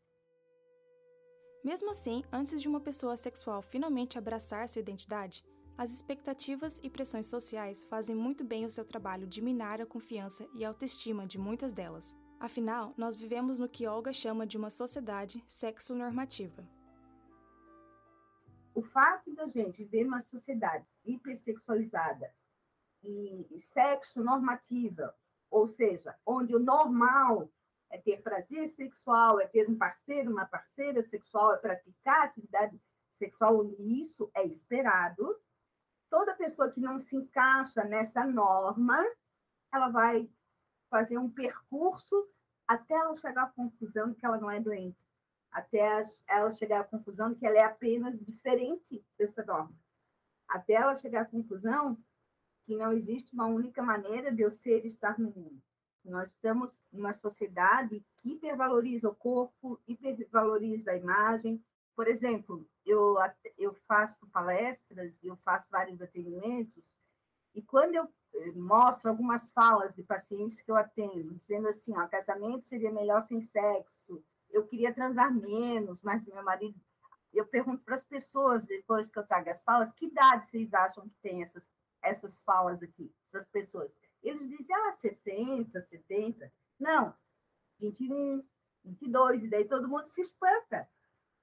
Mesmo 1.64 1.92
assim, 1.92 2.24
antes 2.34 2.60
de 2.60 2.68
uma 2.68 2.82
pessoa 2.82 3.16
sexual 3.16 3.62
finalmente 3.62 4.18
abraçar 4.18 4.68
sua 4.68 4.80
identidade, 4.80 5.46
as 5.78 5.94
expectativas 5.94 6.80
e 6.82 6.90
pressões 6.90 7.28
sociais 7.28 7.84
fazem 7.84 8.16
muito 8.16 8.44
bem 8.44 8.66
o 8.66 8.72
seu 8.72 8.84
trabalho 8.84 9.28
de 9.28 9.44
minar 9.44 9.80
a 9.80 9.86
confiança 9.86 10.48
e 10.56 10.66
autoestima 10.66 11.28
de 11.28 11.38
muitas 11.38 11.72
delas. 11.72 12.16
Afinal, 12.40 12.94
nós 12.98 13.16
vivemos 13.16 13.60
no 13.60 13.70
que 13.70 13.88
Olga 13.88 14.12
chama 14.12 14.46
de 14.46 14.58
uma 14.58 14.70
sociedade 14.70 15.44
sexo-normativa. 15.48 16.64
O 18.74 18.82
fato 18.82 19.34
da 19.34 19.48
gente 19.48 19.78
viver 19.78 20.04
numa 20.04 20.22
sociedade 20.22 20.86
hipersexualizada 21.06 22.30
e 23.02 23.58
sexo-normativa, 23.58 25.16
ou 25.50 25.66
seja, 25.66 26.16
onde 26.26 26.56
o 26.56 26.60
normal 26.60 27.50
é 27.90 27.98
ter 27.98 28.22
prazer 28.22 28.68
sexual, 28.70 29.40
é 29.40 29.48
ter 29.48 29.70
um 29.70 29.78
parceiro, 29.78 30.30
uma 30.30 30.46
parceira 30.46 31.02
sexual, 31.04 31.54
é 31.54 31.58
praticar 31.58 32.24
atividade 32.24 32.80
sexual, 33.14 33.74
isso 33.80 34.30
é 34.36 34.46
esperado. 34.46 35.40
Toda 36.10 36.36
pessoa 36.36 36.70
que 36.70 36.82
não 36.82 37.00
se 37.00 37.16
encaixa 37.16 37.84
nessa 37.86 38.26
norma, 38.26 39.02
ela 39.72 39.88
vai 39.88 40.30
fazer 40.90 41.18
um 41.18 41.30
percurso 41.30 42.30
até 42.68 42.96
ela 42.96 43.16
chegar 43.16 43.44
à 43.44 43.50
conclusão 43.50 44.10
de 44.10 44.16
que 44.16 44.26
ela 44.26 44.40
não 44.40 44.50
é 44.50 44.60
doente, 44.60 44.98
até 45.52 46.04
ela 46.28 46.52
chegar 46.52 46.82
à 46.82 46.84
conclusão 46.84 47.32
de 47.32 47.40
que 47.40 47.46
ela 47.46 47.58
é 47.58 47.64
apenas 47.64 48.20
diferente 48.20 49.06
dessa 49.18 49.44
norma, 49.44 49.76
até 50.48 50.74
ela 50.74 50.96
chegar 50.96 51.22
à 51.22 51.26
conclusão 51.26 51.98
que 52.66 52.76
não 52.76 52.92
existe 52.92 53.34
uma 53.34 53.46
única 53.46 53.84
maneira 53.84 54.32
de 54.32 54.42
eu 54.42 54.50
ser 54.50 54.84
e 54.84 54.88
estar 54.88 55.20
no 55.20 55.30
mundo. 55.30 55.62
Nós 56.04 56.32
estamos 56.32 56.80
numa 56.92 57.14
sociedade 57.14 58.04
que 58.18 58.34
hipervaloriza 58.34 59.10
o 59.10 59.16
corpo, 59.16 59.80
hipervaloriza 59.88 60.92
a 60.92 60.98
imagem. 60.98 61.64
Por 61.96 62.08
exemplo, 62.08 62.68
eu, 62.86 63.16
eu 63.58 63.74
faço 63.88 64.28
palestras, 64.28 65.24
eu 65.24 65.36
faço 65.38 65.68
vários 65.70 66.02
atendimentos, 66.02 66.84
e 67.56 67.62
quando 67.62 67.96
eu 67.96 68.08
mostro 68.56 69.10
algumas 69.10 69.50
falas 69.52 69.94
de 69.96 70.04
pacientes 70.04 70.62
que 70.62 70.72
eu 70.72 70.76
atendo, 70.76 71.34
dizendo 71.34 71.68
assim, 71.68 71.98
ó, 71.98 72.08
casamento 72.08 72.68
seria 72.68 72.92
melhor 72.92 73.22
sem 73.24 73.42
sexo, 73.42 74.24
eu 74.50 74.66
queria 74.66 74.94
transar 74.94 75.34
menos, 75.34 76.02
mas 76.02 76.26
meu 76.26 76.44
marido... 76.44 76.80
Eu 77.34 77.46
pergunto 77.46 77.84
para 77.84 77.96
as 77.96 78.04
pessoas, 78.06 78.66
depois 78.66 79.10
que 79.10 79.20
eu 79.20 79.28
trago 79.28 79.50
as 79.50 79.62
falas, 79.62 79.92
que 79.92 80.06
idade 80.06 80.48
vocês 80.48 80.74
acham 80.74 81.04
que 81.10 81.16
tem 81.22 81.44
essas, 81.44 81.70
essas 82.02 82.42
falas 82.44 82.82
aqui, 82.82 83.14
essas 83.28 83.46
pessoas? 83.48 83.92
Eles 84.24 84.48
dizem, 84.48 84.74
ah, 84.74 84.92
60, 84.94 85.82
70. 85.82 86.52
Não, 86.80 87.14
21, 87.78 88.42
22. 88.86 89.44
E 89.44 89.50
daí 89.50 89.66
todo 89.66 89.90
mundo 89.90 90.08
se 90.08 90.22
espanta. 90.22 90.88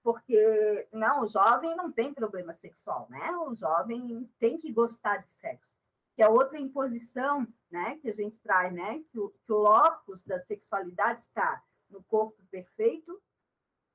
Porque, 0.02 0.88
não, 0.90 1.22
o 1.22 1.28
jovem 1.28 1.76
não 1.76 1.92
tem 1.92 2.12
problema 2.14 2.54
sexual, 2.54 3.06
né? 3.10 3.30
O 3.36 3.54
jovem 3.54 4.28
tem 4.38 4.58
que 4.58 4.72
gostar 4.72 5.18
de 5.18 5.30
sexo. 5.30 5.81
Que 6.14 6.22
é 6.22 6.28
outra 6.28 6.58
imposição, 6.58 7.46
né? 7.70 7.98
Que 7.98 8.08
a 8.08 8.12
gente 8.12 8.40
traz, 8.40 8.72
né? 8.72 9.02
Que 9.10 9.18
o, 9.18 9.30
que 9.30 9.52
o 9.52 9.58
locus 9.58 10.22
da 10.24 10.38
sexualidade 10.40 11.22
está 11.22 11.62
no 11.88 12.02
corpo 12.04 12.42
perfeito, 12.50 13.20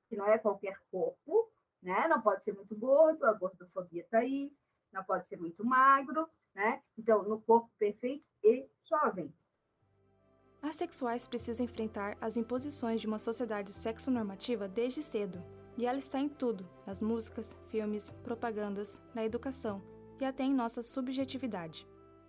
que 0.08 0.16
não 0.16 0.26
é 0.26 0.38
qualquer 0.38 0.78
corpo, 0.90 1.50
né? 1.82 2.08
Não 2.08 2.20
pode 2.20 2.44
ser 2.44 2.52
muito 2.52 2.76
gordo, 2.76 3.24
a 3.24 3.32
gordofobia 3.32 4.02
está 4.02 4.18
aí, 4.18 4.52
não 4.92 5.04
pode 5.04 5.26
ser 5.28 5.36
muito 5.36 5.64
magro, 5.64 6.28
né? 6.54 6.82
Então, 6.96 7.22
no 7.22 7.40
corpo 7.40 7.70
perfeito 7.78 8.24
e 8.42 8.68
jovem. 8.88 9.32
Assexuais 10.60 11.26
precisam 11.26 11.64
enfrentar 11.64 12.16
as 12.20 12.36
imposições 12.36 13.00
de 13.00 13.06
uma 13.06 13.18
sociedade 13.18 13.72
sexonormativa 13.72 14.66
desde 14.66 15.02
cedo, 15.02 15.42
e 15.76 15.86
ela 15.86 15.98
está 15.98 16.18
em 16.18 16.28
tudo, 16.28 16.68
nas 16.84 17.00
músicas, 17.00 17.56
filmes, 17.68 18.10
propagandas, 18.24 19.00
na 19.14 19.24
educação 19.24 19.80
e 20.20 20.24
até 20.24 20.42
em 20.42 20.52
nossa 20.52 20.82
subjetividade. 20.82 21.86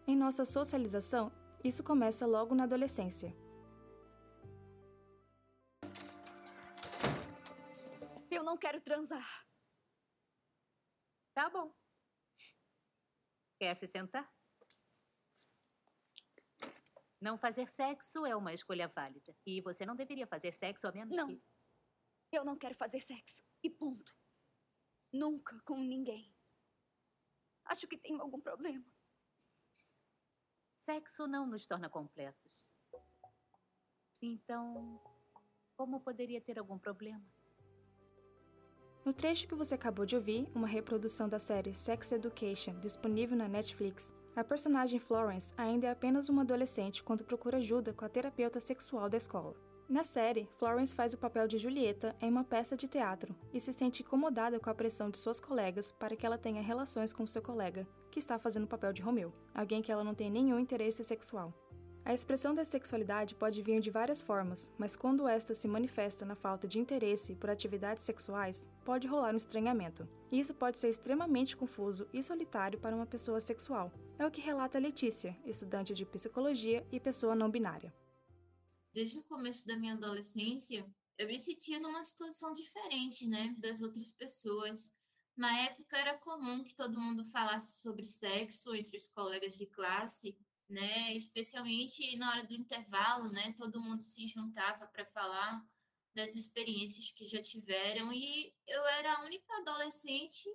Em 0.10 0.16
nossa 0.16 0.44
socialização, 0.44 1.32
isso 1.64 1.84
começa 1.84 2.26
logo 2.26 2.56
na 2.56 2.64
adolescência. 2.64 3.32
Eu 8.32 8.42
não 8.44 8.58
quero 8.58 8.82
transar. 8.82 9.48
Tá 11.32 11.48
bom. 11.52 11.72
Quer 13.60 13.76
se 13.76 13.86
sentar? 13.86 14.28
Não 17.22 17.38
fazer 17.38 17.68
sexo 17.68 18.26
é 18.26 18.36
uma 18.36 18.52
escolha 18.52 18.88
válida. 18.88 19.38
E 19.46 19.62
você 19.62 19.86
não 19.86 19.96
deveria 19.96 20.26
fazer 20.26 20.52
sexo 20.52 20.88
a 20.88 20.92
menos 20.92 21.16
não. 21.16 21.28
que... 21.28 21.44
Eu 22.32 22.44
não 22.44 22.58
quero 22.58 22.74
fazer 22.74 23.00
sexo. 23.00 23.44
E 23.62 23.70
ponto. 23.70 24.18
Nunca 25.14 25.62
com 25.62 25.78
ninguém. 25.78 26.36
Acho 27.64 27.88
que 27.88 27.96
tenho 27.96 28.20
algum 28.20 28.42
problema. 28.42 28.84
Sexo 30.86 31.28
não 31.28 31.46
nos 31.46 31.68
torna 31.68 31.90
completos. 31.90 32.74
Então, 34.22 34.98
como 35.76 36.00
poderia 36.00 36.40
ter 36.40 36.58
algum 36.58 36.80
problema? 36.80 37.22
No 39.04 39.14
trecho 39.14 39.46
que 39.46 39.56
você 39.56 39.76
acabou 39.76 40.06
de 40.06 40.16
ouvir, 40.16 40.50
uma 40.56 40.68
reprodução 40.68 41.28
da 41.28 41.38
série 41.38 41.74
Sex 41.74 42.14
Education, 42.14 42.80
disponível 42.80 43.36
na 43.36 43.50
Netflix, 43.50 44.14
a 44.34 44.42
personagem 44.42 45.02
Florence 45.02 45.54
ainda 45.58 45.88
é 45.88 45.92
apenas 45.92 46.30
uma 46.30 46.44
adolescente 46.44 47.04
quando 47.04 47.26
procura 47.26 47.58
ajuda 47.58 47.94
com 47.94 48.06
a 48.06 48.10
terapeuta 48.10 48.62
sexual 48.62 49.10
da 49.10 49.18
escola. 49.18 49.54
Na 49.90 50.06
série, 50.06 50.50
Florence 50.58 50.96
faz 50.96 51.14
o 51.14 51.18
papel 51.18 51.46
de 51.46 51.58
Julieta 51.58 52.16
em 52.22 52.30
uma 52.30 52.46
peça 52.46 52.78
de 52.78 52.88
teatro 52.88 53.36
e 53.52 53.60
se 53.60 53.74
sente 53.74 54.02
incomodada 54.02 54.58
com 54.62 54.70
a 54.70 54.76
pressão 54.76 55.10
de 55.10 55.18
suas 55.18 55.42
colegas 55.42 55.92
para 55.92 56.16
que 56.16 56.26
ela 56.26 56.38
tenha 56.38 56.62
relações 56.62 57.12
com 57.12 57.28
seu 57.28 57.42
colega, 57.42 57.86
que 58.10 58.20
está 58.20 58.38
fazendo 58.40 58.64
o 58.64 58.68
papel 58.68 58.92
de 58.92 59.02
Romeu, 59.02 59.34
alguém 59.54 59.82
que 59.82 59.92
ela 59.92 60.04
não 60.04 60.16
tem 60.16 60.30
nenhum 60.30 60.60
interesse 60.60 61.04
sexual. 61.04 61.54
A 62.06 62.14
expressão 62.14 62.56
da 62.56 62.66
sexualidade 62.66 63.36
pode 63.36 63.62
vir 63.62 63.80
de 63.80 63.92
várias 63.92 64.22
formas, 64.22 64.72
mas 64.78 64.96
quando 64.96 65.28
esta 65.28 65.54
se 65.54 65.68
manifesta 65.68 66.26
na 66.26 66.36
falta 66.36 66.68
de 66.68 66.80
interesse 66.80 67.36
por 67.36 67.50
atividades 67.50 68.04
sexuais, 68.04 68.68
pode 68.84 69.08
rolar 69.08 69.34
um 69.34 69.38
estranhamento. 69.38 70.08
E 70.32 70.40
isso 70.40 70.56
pode 70.56 70.80
ser 70.80 70.90
extremamente 70.90 71.56
confuso 71.56 72.08
e 72.12 72.24
solitário 72.24 72.80
para 72.80 72.96
uma 72.96 73.06
pessoa 73.06 73.40
sexual. 73.40 73.92
É 74.18 74.26
o 74.26 74.32
que 74.32 74.42
relata 74.42 74.80
Letícia, 74.80 75.38
estudante 75.46 75.94
de 75.94 76.06
psicologia 76.06 76.86
e 76.92 77.00
pessoa 77.00 77.36
não 77.36 77.52
binária. 77.52 77.94
Desde 78.92 79.20
o 79.20 79.24
começo 79.24 79.68
da 79.68 79.78
minha 79.78 79.94
adolescência, 79.94 80.84
eu 81.18 81.28
me 81.28 81.38
sentia 81.38 81.80
numa 81.80 82.02
situação 82.02 82.54
diferente, 82.54 83.28
né, 83.28 83.54
das 83.60 83.82
outras 83.82 84.12
pessoas. 84.12 84.92
Na 85.40 85.58
época 85.58 85.98
era 85.98 86.18
comum 86.18 86.66
que 86.66 86.76
todo 86.76 87.00
mundo 87.00 87.24
falasse 87.24 87.78
sobre 87.78 88.06
sexo 88.06 88.76
entre 88.76 88.98
os 88.98 89.08
colegas 89.08 89.58
de 89.58 89.66
classe, 89.68 90.38
né? 90.68 91.16
Especialmente 91.16 92.18
na 92.18 92.30
hora 92.30 92.44
do 92.44 92.54
intervalo, 92.54 93.30
né? 93.30 93.54
Todo 93.54 93.82
mundo 93.82 94.04
se 94.04 94.28
juntava 94.28 94.86
para 94.88 95.06
falar 95.06 95.66
das 96.14 96.36
experiências 96.36 97.10
que 97.12 97.24
já 97.24 97.42
tiveram 97.42 98.12
e 98.12 98.54
eu 98.68 98.86
era 98.88 99.14
a 99.14 99.24
única 99.24 99.56
adolescente 99.60 100.50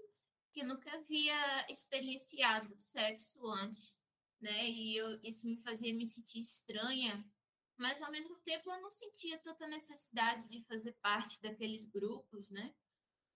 que 0.52 0.62
nunca 0.62 0.92
havia 0.92 1.64
experienciado 1.70 2.76
sexo 2.78 3.46
antes, 3.46 3.98
né? 4.38 4.68
E 4.68 4.98
eu, 4.98 5.18
isso 5.22 5.46
me 5.48 5.56
fazia 5.56 5.94
me 5.94 6.04
sentir 6.04 6.42
estranha, 6.42 7.26
mas 7.78 8.02
ao 8.02 8.10
mesmo 8.12 8.36
tempo 8.40 8.70
eu 8.70 8.82
não 8.82 8.90
sentia 8.90 9.38
tanta 9.38 9.66
necessidade 9.66 10.46
de 10.46 10.62
fazer 10.64 10.92
parte 11.00 11.40
daqueles 11.40 11.86
grupos, 11.86 12.50
né? 12.50 12.74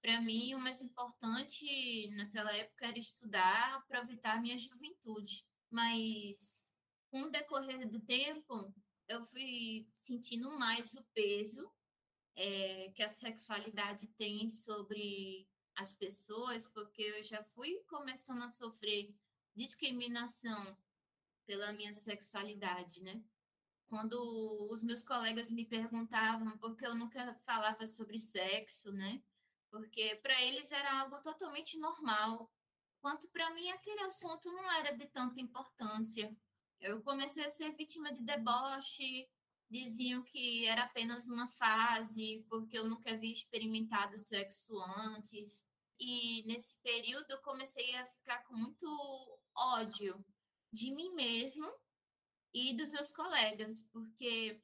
Para 0.00 0.21
mim, 0.21 0.55
o 0.55 0.59
mais 0.59 0.81
importante 0.81 2.09
naquela 2.17 2.52
época 2.57 2.87
era 2.87 2.99
estudar, 2.99 3.75
aproveitar 3.75 4.37
a 4.37 4.40
minha 4.40 4.59
juventude. 4.59 5.45
Mas 5.71 6.75
com 7.11 7.23
o 7.23 7.31
decorrer 7.31 7.88
do 7.88 8.00
tempo, 8.00 8.73
eu 9.09 9.25
fui 9.26 9.88
sentindo 9.97 10.50
mais 10.59 10.95
o 10.95 11.02
peso 11.14 11.71
é, 12.37 12.90
que 12.95 13.02
a 13.02 13.09
sexualidade 13.09 14.07
tem 14.17 14.49
sobre 14.50 15.49
as 15.75 15.93
pessoas, 15.93 16.67
porque 16.67 17.02
eu 17.02 17.23
já 17.23 17.43
fui 17.43 17.83
começando 17.88 18.43
a 18.43 18.49
sofrer 18.49 19.14
discriminação 19.55 20.76
pela 21.47 21.73
minha 21.73 21.93
sexualidade, 21.95 23.02
né? 23.02 23.23
Quando 23.88 24.69
os 24.71 24.83
meus 24.83 25.02
colegas 25.02 25.50
me 25.50 25.64
perguntavam 25.64 26.59
por 26.59 26.76
que 26.76 26.87
eu 26.87 26.95
nunca 26.95 27.35
falava 27.37 27.87
sobre 27.87 28.19
sexo, 28.19 28.93
né? 28.93 29.23
Porque 29.70 30.16
para 30.22 30.40
eles 30.42 30.70
era 30.72 31.00
algo 31.00 31.20
totalmente 31.22 31.78
normal, 31.78 32.50
quanto 33.00 33.28
para 33.28 33.52
mim 33.54 33.68
aquele 33.70 34.00
assunto 34.02 34.50
não 34.52 34.70
era 34.72 34.96
de 34.96 35.06
tanta 35.06 35.40
importância. 35.40 36.34
Eu 36.80 37.02
comecei 37.02 37.44
a 37.44 37.50
ser 37.50 37.70
vítima 37.72 38.12
de 38.12 38.22
deboche, 38.22 39.28
diziam 39.70 40.22
que 40.22 40.66
era 40.66 40.84
apenas 40.84 41.26
uma 41.26 41.48
fase, 41.48 42.44
porque 42.48 42.78
eu 42.78 42.88
nunca 42.88 43.10
havia 43.10 43.32
experimentado 43.32 44.18
sexo 44.18 44.78
antes. 44.80 45.64
E 46.00 46.42
nesse 46.46 46.78
período 46.78 47.30
eu 47.30 47.42
comecei 47.42 47.94
a 47.96 48.06
ficar 48.06 48.44
com 48.44 48.54
muito 48.54 49.38
ódio 49.54 50.25
de 50.72 50.92
mim 50.92 51.12
mesmo 51.14 51.68
e 52.54 52.75
dos 52.75 52.88
meus 52.90 53.10
colegas, 53.10 53.82
porque 53.92 54.62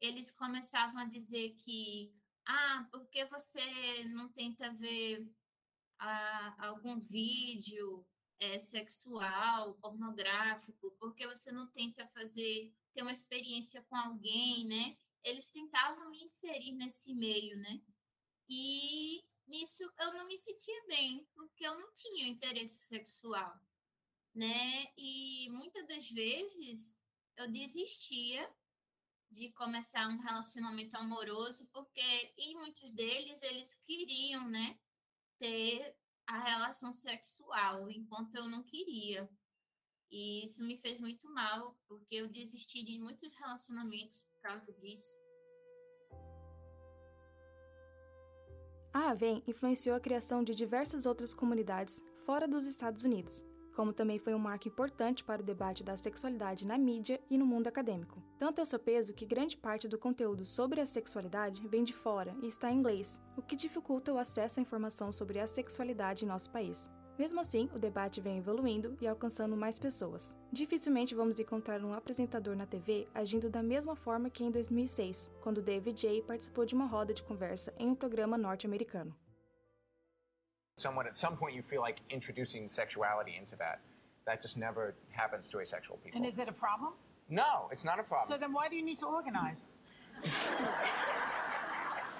eles 0.00 0.30
começavam 0.30 0.98
a 0.98 1.04
dizer 1.04 1.54
que, 1.56 2.12
ah, 2.46 2.86
porque 2.90 3.24
você 3.26 4.04
não 4.06 4.28
tenta 4.28 4.70
ver 4.72 5.26
ah, 5.98 6.54
algum 6.58 7.00
vídeo 7.00 8.06
é, 8.38 8.58
sexual, 8.58 9.74
pornográfico, 9.74 10.90
porque 10.98 11.26
você 11.26 11.50
não 11.50 11.66
tenta 11.68 12.06
fazer, 12.08 12.72
ter 12.92 13.02
uma 13.02 13.12
experiência 13.12 13.82
com 13.82 13.96
alguém, 13.96 14.66
né? 14.66 14.96
Eles 15.22 15.48
tentavam 15.48 16.10
me 16.10 16.22
inserir 16.22 16.72
nesse 16.72 17.14
meio, 17.14 17.56
né? 17.56 17.80
E 18.48 19.24
nisso 19.46 19.82
eu 19.98 20.12
não 20.12 20.26
me 20.26 20.36
sentia 20.36 20.84
bem, 20.86 21.26
porque 21.34 21.66
eu 21.66 21.78
não 21.78 21.92
tinha 21.94 22.28
interesse 22.28 22.86
sexual, 22.86 23.58
né? 24.34 24.92
E 24.98 25.48
muitas 25.50 25.86
das 25.86 26.10
vezes 26.10 26.98
eu 27.36 27.50
desistia 27.50 28.48
de 29.34 29.52
começar 29.52 30.08
um 30.08 30.18
relacionamento 30.18 30.96
amoroso, 30.96 31.66
porque 31.72 32.32
em 32.38 32.54
muitos 32.54 32.92
deles 32.92 33.42
eles 33.42 33.74
queriam, 33.84 34.48
né, 34.48 34.78
ter 35.38 35.94
a 36.26 36.38
relação 36.38 36.92
sexual, 36.92 37.90
enquanto 37.90 38.34
eu 38.36 38.48
não 38.48 38.62
queria. 38.62 39.28
E 40.10 40.46
isso 40.46 40.62
me 40.62 40.76
fez 40.78 41.00
muito 41.00 41.28
mal, 41.28 41.76
porque 41.88 42.14
eu 42.14 42.28
desisti 42.28 42.84
de 42.84 42.98
muitos 42.98 43.34
relacionamentos 43.34 44.22
por 44.22 44.40
causa 44.40 44.72
disso. 44.74 45.18
A 48.92 49.10
AVEN 49.10 49.42
influenciou 49.48 49.96
a 49.96 50.00
criação 50.00 50.44
de 50.44 50.54
diversas 50.54 51.04
outras 51.04 51.34
comunidades 51.34 52.00
fora 52.24 52.46
dos 52.46 52.64
Estados 52.64 53.04
Unidos, 53.04 53.44
como 53.74 53.92
também 53.92 54.18
foi 54.18 54.34
um 54.34 54.38
marco 54.38 54.68
importante 54.68 55.24
para 55.24 55.42
o 55.42 55.44
debate 55.44 55.82
da 55.82 55.96
sexualidade 55.96 56.66
na 56.66 56.78
mídia 56.78 57.20
e 57.28 57.36
no 57.36 57.44
mundo 57.44 57.66
acadêmico. 57.66 58.22
Tanto 58.38 58.60
é 58.60 58.62
o 58.62 58.66
seu 58.66 58.78
peso 58.78 59.12
que 59.12 59.26
grande 59.26 59.56
parte 59.56 59.88
do 59.88 59.98
conteúdo 59.98 60.46
sobre 60.46 60.80
a 60.80 60.86
sexualidade 60.86 61.66
vem 61.66 61.84
de 61.84 61.92
fora 61.92 62.34
e 62.42 62.46
está 62.46 62.70
em 62.70 62.78
inglês, 62.78 63.20
o 63.36 63.42
que 63.42 63.56
dificulta 63.56 64.12
o 64.12 64.18
acesso 64.18 64.60
à 64.60 64.62
informação 64.62 65.12
sobre 65.12 65.40
a 65.40 65.46
sexualidade 65.46 66.24
em 66.24 66.28
nosso 66.28 66.50
país. 66.50 66.90
Mesmo 67.18 67.40
assim, 67.40 67.68
o 67.74 67.78
debate 67.78 68.20
vem 68.20 68.38
evoluindo 68.38 68.96
e 69.00 69.06
alcançando 69.06 69.56
mais 69.56 69.78
pessoas. 69.78 70.34
Dificilmente 70.50 71.14
vamos 71.14 71.38
encontrar 71.38 71.84
um 71.84 71.92
apresentador 71.92 72.56
na 72.56 72.66
TV 72.66 73.06
agindo 73.14 73.48
da 73.48 73.62
mesma 73.62 73.94
forma 73.94 74.28
que 74.28 74.42
em 74.42 74.50
2006, 74.50 75.30
quando 75.40 75.62
David 75.62 76.00
Jay 76.00 76.22
participou 76.22 76.64
de 76.64 76.74
uma 76.74 76.86
roda 76.86 77.14
de 77.14 77.22
conversa 77.22 77.72
em 77.78 77.88
um 77.88 77.94
programa 77.94 78.36
norte-americano. 78.36 79.14
Someone 80.76 81.06
at 81.06 81.16
some 81.16 81.36
point 81.36 81.54
you 81.54 81.62
feel 81.62 81.80
like 81.80 81.98
introducing 82.10 82.68
sexuality 82.68 83.36
into 83.38 83.56
that. 83.56 83.80
That 84.26 84.42
just 84.42 84.56
never 84.56 84.94
happens 85.10 85.48
to 85.50 85.60
asexual 85.60 85.98
people. 86.02 86.18
And 86.18 86.26
is 86.26 86.38
it 86.38 86.48
a 86.48 86.52
problem? 86.52 86.94
No, 87.28 87.68
it's 87.70 87.84
not 87.84 88.00
a 88.00 88.02
problem. 88.02 88.28
So 88.28 88.38
then 88.38 88.52
why 88.52 88.68
do 88.68 88.76
you 88.76 88.84
need 88.84 88.98
to 88.98 89.06
organize? 89.06 89.70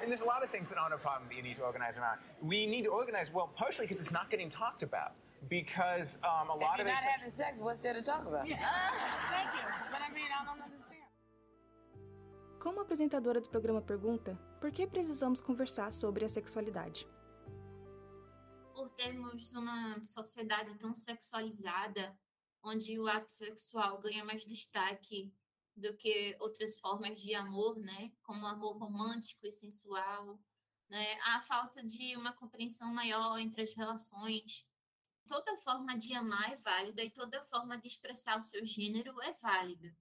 And 0.04 0.10
there's 0.10 0.20
a 0.20 0.26
lot 0.26 0.42
of 0.44 0.50
things 0.50 0.68
that 0.68 0.76
aren't 0.76 0.92
a 0.92 0.98
problem 0.98 1.26
that 1.30 1.34
you 1.34 1.42
need 1.42 1.56
to 1.56 1.62
organize 1.62 1.96
around. 1.96 2.18
We 2.42 2.66
need 2.66 2.82
to 2.82 2.90
organize, 2.90 3.32
well, 3.32 3.48
partially 3.56 3.86
because 3.86 4.00
it's 4.00 4.12
not 4.12 4.28
getting 4.28 4.50
talked 4.50 4.82
about. 4.82 5.12
Because 5.48 6.18
um, 6.22 6.50
a 6.50 6.54
lot 6.54 6.78
if 6.78 6.84
you're 6.84 6.88
it's. 6.88 7.02
not 7.02 7.10
having 7.16 7.30
sex, 7.30 7.58
what's 7.58 7.78
there 7.78 7.94
to 7.94 8.02
talk 8.02 8.26
about? 8.26 8.46
Yeah. 8.46 8.56
Thank 9.30 9.54
you. 9.54 9.64
But 9.90 10.02
I 10.06 10.12
mean, 10.12 10.28
I 10.28 10.44
don't 10.44 10.62
understand. 10.62 11.00
Como 12.58 12.82
apresentadora 12.82 13.40
do 13.40 13.48
programa 13.48 13.80
pergunta, 13.80 14.38
por 14.60 14.70
que 14.70 14.86
precisamos 14.86 15.40
conversar 15.40 15.90
sobre 15.90 16.26
a 16.26 16.28
sexualidade? 16.28 17.06
Por 18.74 18.90
termos 18.90 19.52
uma 19.52 20.02
sociedade 20.02 20.74
tão 20.78 20.96
sexualizada, 20.96 22.18
onde 22.60 22.98
o 22.98 23.06
ato 23.06 23.32
sexual 23.32 24.00
ganha 24.00 24.24
mais 24.24 24.44
destaque 24.44 25.32
do 25.76 25.96
que 25.96 26.36
outras 26.40 26.76
formas 26.80 27.20
de 27.20 27.36
amor, 27.36 27.78
né? 27.78 28.10
Como 28.22 28.44
amor 28.44 28.76
romântico 28.76 29.46
e 29.46 29.52
sensual, 29.52 30.40
né? 30.88 31.18
A 31.20 31.40
falta 31.42 31.84
de 31.84 32.16
uma 32.16 32.32
compreensão 32.32 32.92
maior 32.92 33.38
entre 33.38 33.62
as 33.62 33.72
relações. 33.74 34.66
Toda 35.28 35.56
forma 35.58 35.96
de 35.96 36.12
amar 36.12 36.52
é 36.52 36.56
válida 36.56 37.02
e 37.04 37.10
toda 37.10 37.44
forma 37.44 37.78
de 37.78 37.86
expressar 37.86 38.38
o 38.40 38.42
seu 38.42 38.66
gênero 38.66 39.22
é 39.22 39.32
válida. 39.34 39.96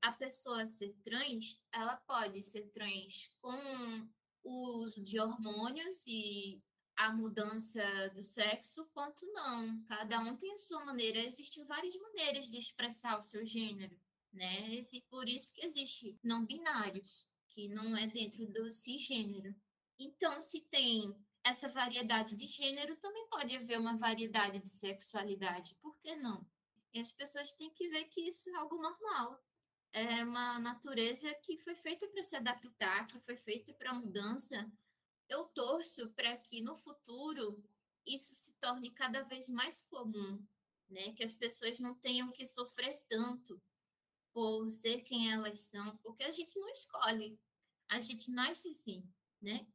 A 0.00 0.12
pessoa 0.12 0.64
ser 0.66 0.94
trans, 1.02 1.60
ela 1.72 1.96
pode 1.96 2.40
ser 2.42 2.68
trans 2.70 3.32
com 3.40 4.08
o 4.44 4.82
uso 4.82 5.02
de 5.02 5.18
hormônios 5.18 6.04
e 6.06 6.62
a 7.06 7.12
mudança 7.12 7.82
do 8.14 8.22
sexo, 8.22 8.88
quanto 8.92 9.26
não. 9.32 9.82
Cada 9.88 10.20
um 10.20 10.36
tem 10.36 10.52
a 10.54 10.58
sua 10.58 10.84
maneira. 10.84 11.18
Existem 11.18 11.64
várias 11.64 11.94
maneiras 11.96 12.50
de 12.50 12.58
expressar 12.58 13.18
o 13.18 13.22
seu 13.22 13.44
gênero 13.44 13.96
né? 14.32 14.70
E 14.92 15.00
por 15.10 15.28
isso 15.28 15.52
que 15.52 15.64
existe 15.64 16.18
não 16.22 16.44
binários, 16.44 17.28
que 17.48 17.68
não 17.68 17.96
é 17.96 18.06
dentro 18.06 18.46
do 18.46 18.70
cisgênero. 18.70 19.54
Então, 19.98 20.40
se 20.40 20.62
tem 20.62 21.14
essa 21.44 21.68
variedade 21.68 22.34
de 22.34 22.46
gênero, 22.46 22.96
também 22.96 23.26
pode 23.28 23.54
haver 23.56 23.78
uma 23.78 23.96
variedade 23.96 24.58
de 24.58 24.70
sexualidade. 24.70 25.76
Por 25.80 25.96
que 25.98 26.16
não? 26.16 26.46
E 26.94 27.00
as 27.00 27.12
pessoas 27.12 27.52
têm 27.52 27.70
que 27.70 27.88
ver 27.88 28.04
que 28.06 28.20
isso 28.22 28.48
é 28.50 28.54
algo 28.54 28.76
normal. 28.80 29.42
É 29.92 30.24
uma 30.24 30.58
natureza 30.58 31.32
que 31.42 31.58
foi 31.58 31.74
feita 31.74 32.06
para 32.08 32.22
se 32.22 32.34
adaptar, 32.34 33.06
que 33.06 33.20
foi 33.20 33.36
feita 33.36 33.72
para 33.74 33.92
mudança. 33.92 34.70
Eu 35.28 35.44
torço 35.44 36.10
para 36.10 36.36
que 36.36 36.60
no 36.60 36.76
futuro 36.76 37.62
isso 38.06 38.34
se 38.34 38.52
torne 38.54 38.90
cada 38.90 39.22
vez 39.22 39.48
mais 39.48 39.80
comum, 39.80 40.44
né? 40.88 41.12
Que 41.12 41.24
as 41.24 41.32
pessoas 41.32 41.78
não 41.78 41.94
tenham 41.94 42.30
que 42.32 42.46
sofrer 42.46 43.02
tanto 43.08 43.60
por 44.32 44.68
ser 44.70 45.02
quem 45.02 45.32
elas 45.32 45.60
são, 45.60 45.96
porque 45.98 46.22
a 46.24 46.30
gente 46.30 46.58
não 46.58 46.68
escolhe, 46.70 47.38
a 47.88 48.00
gente 48.00 48.30
nasce 48.30 48.70
assim, 48.70 49.06
né? 49.40 49.66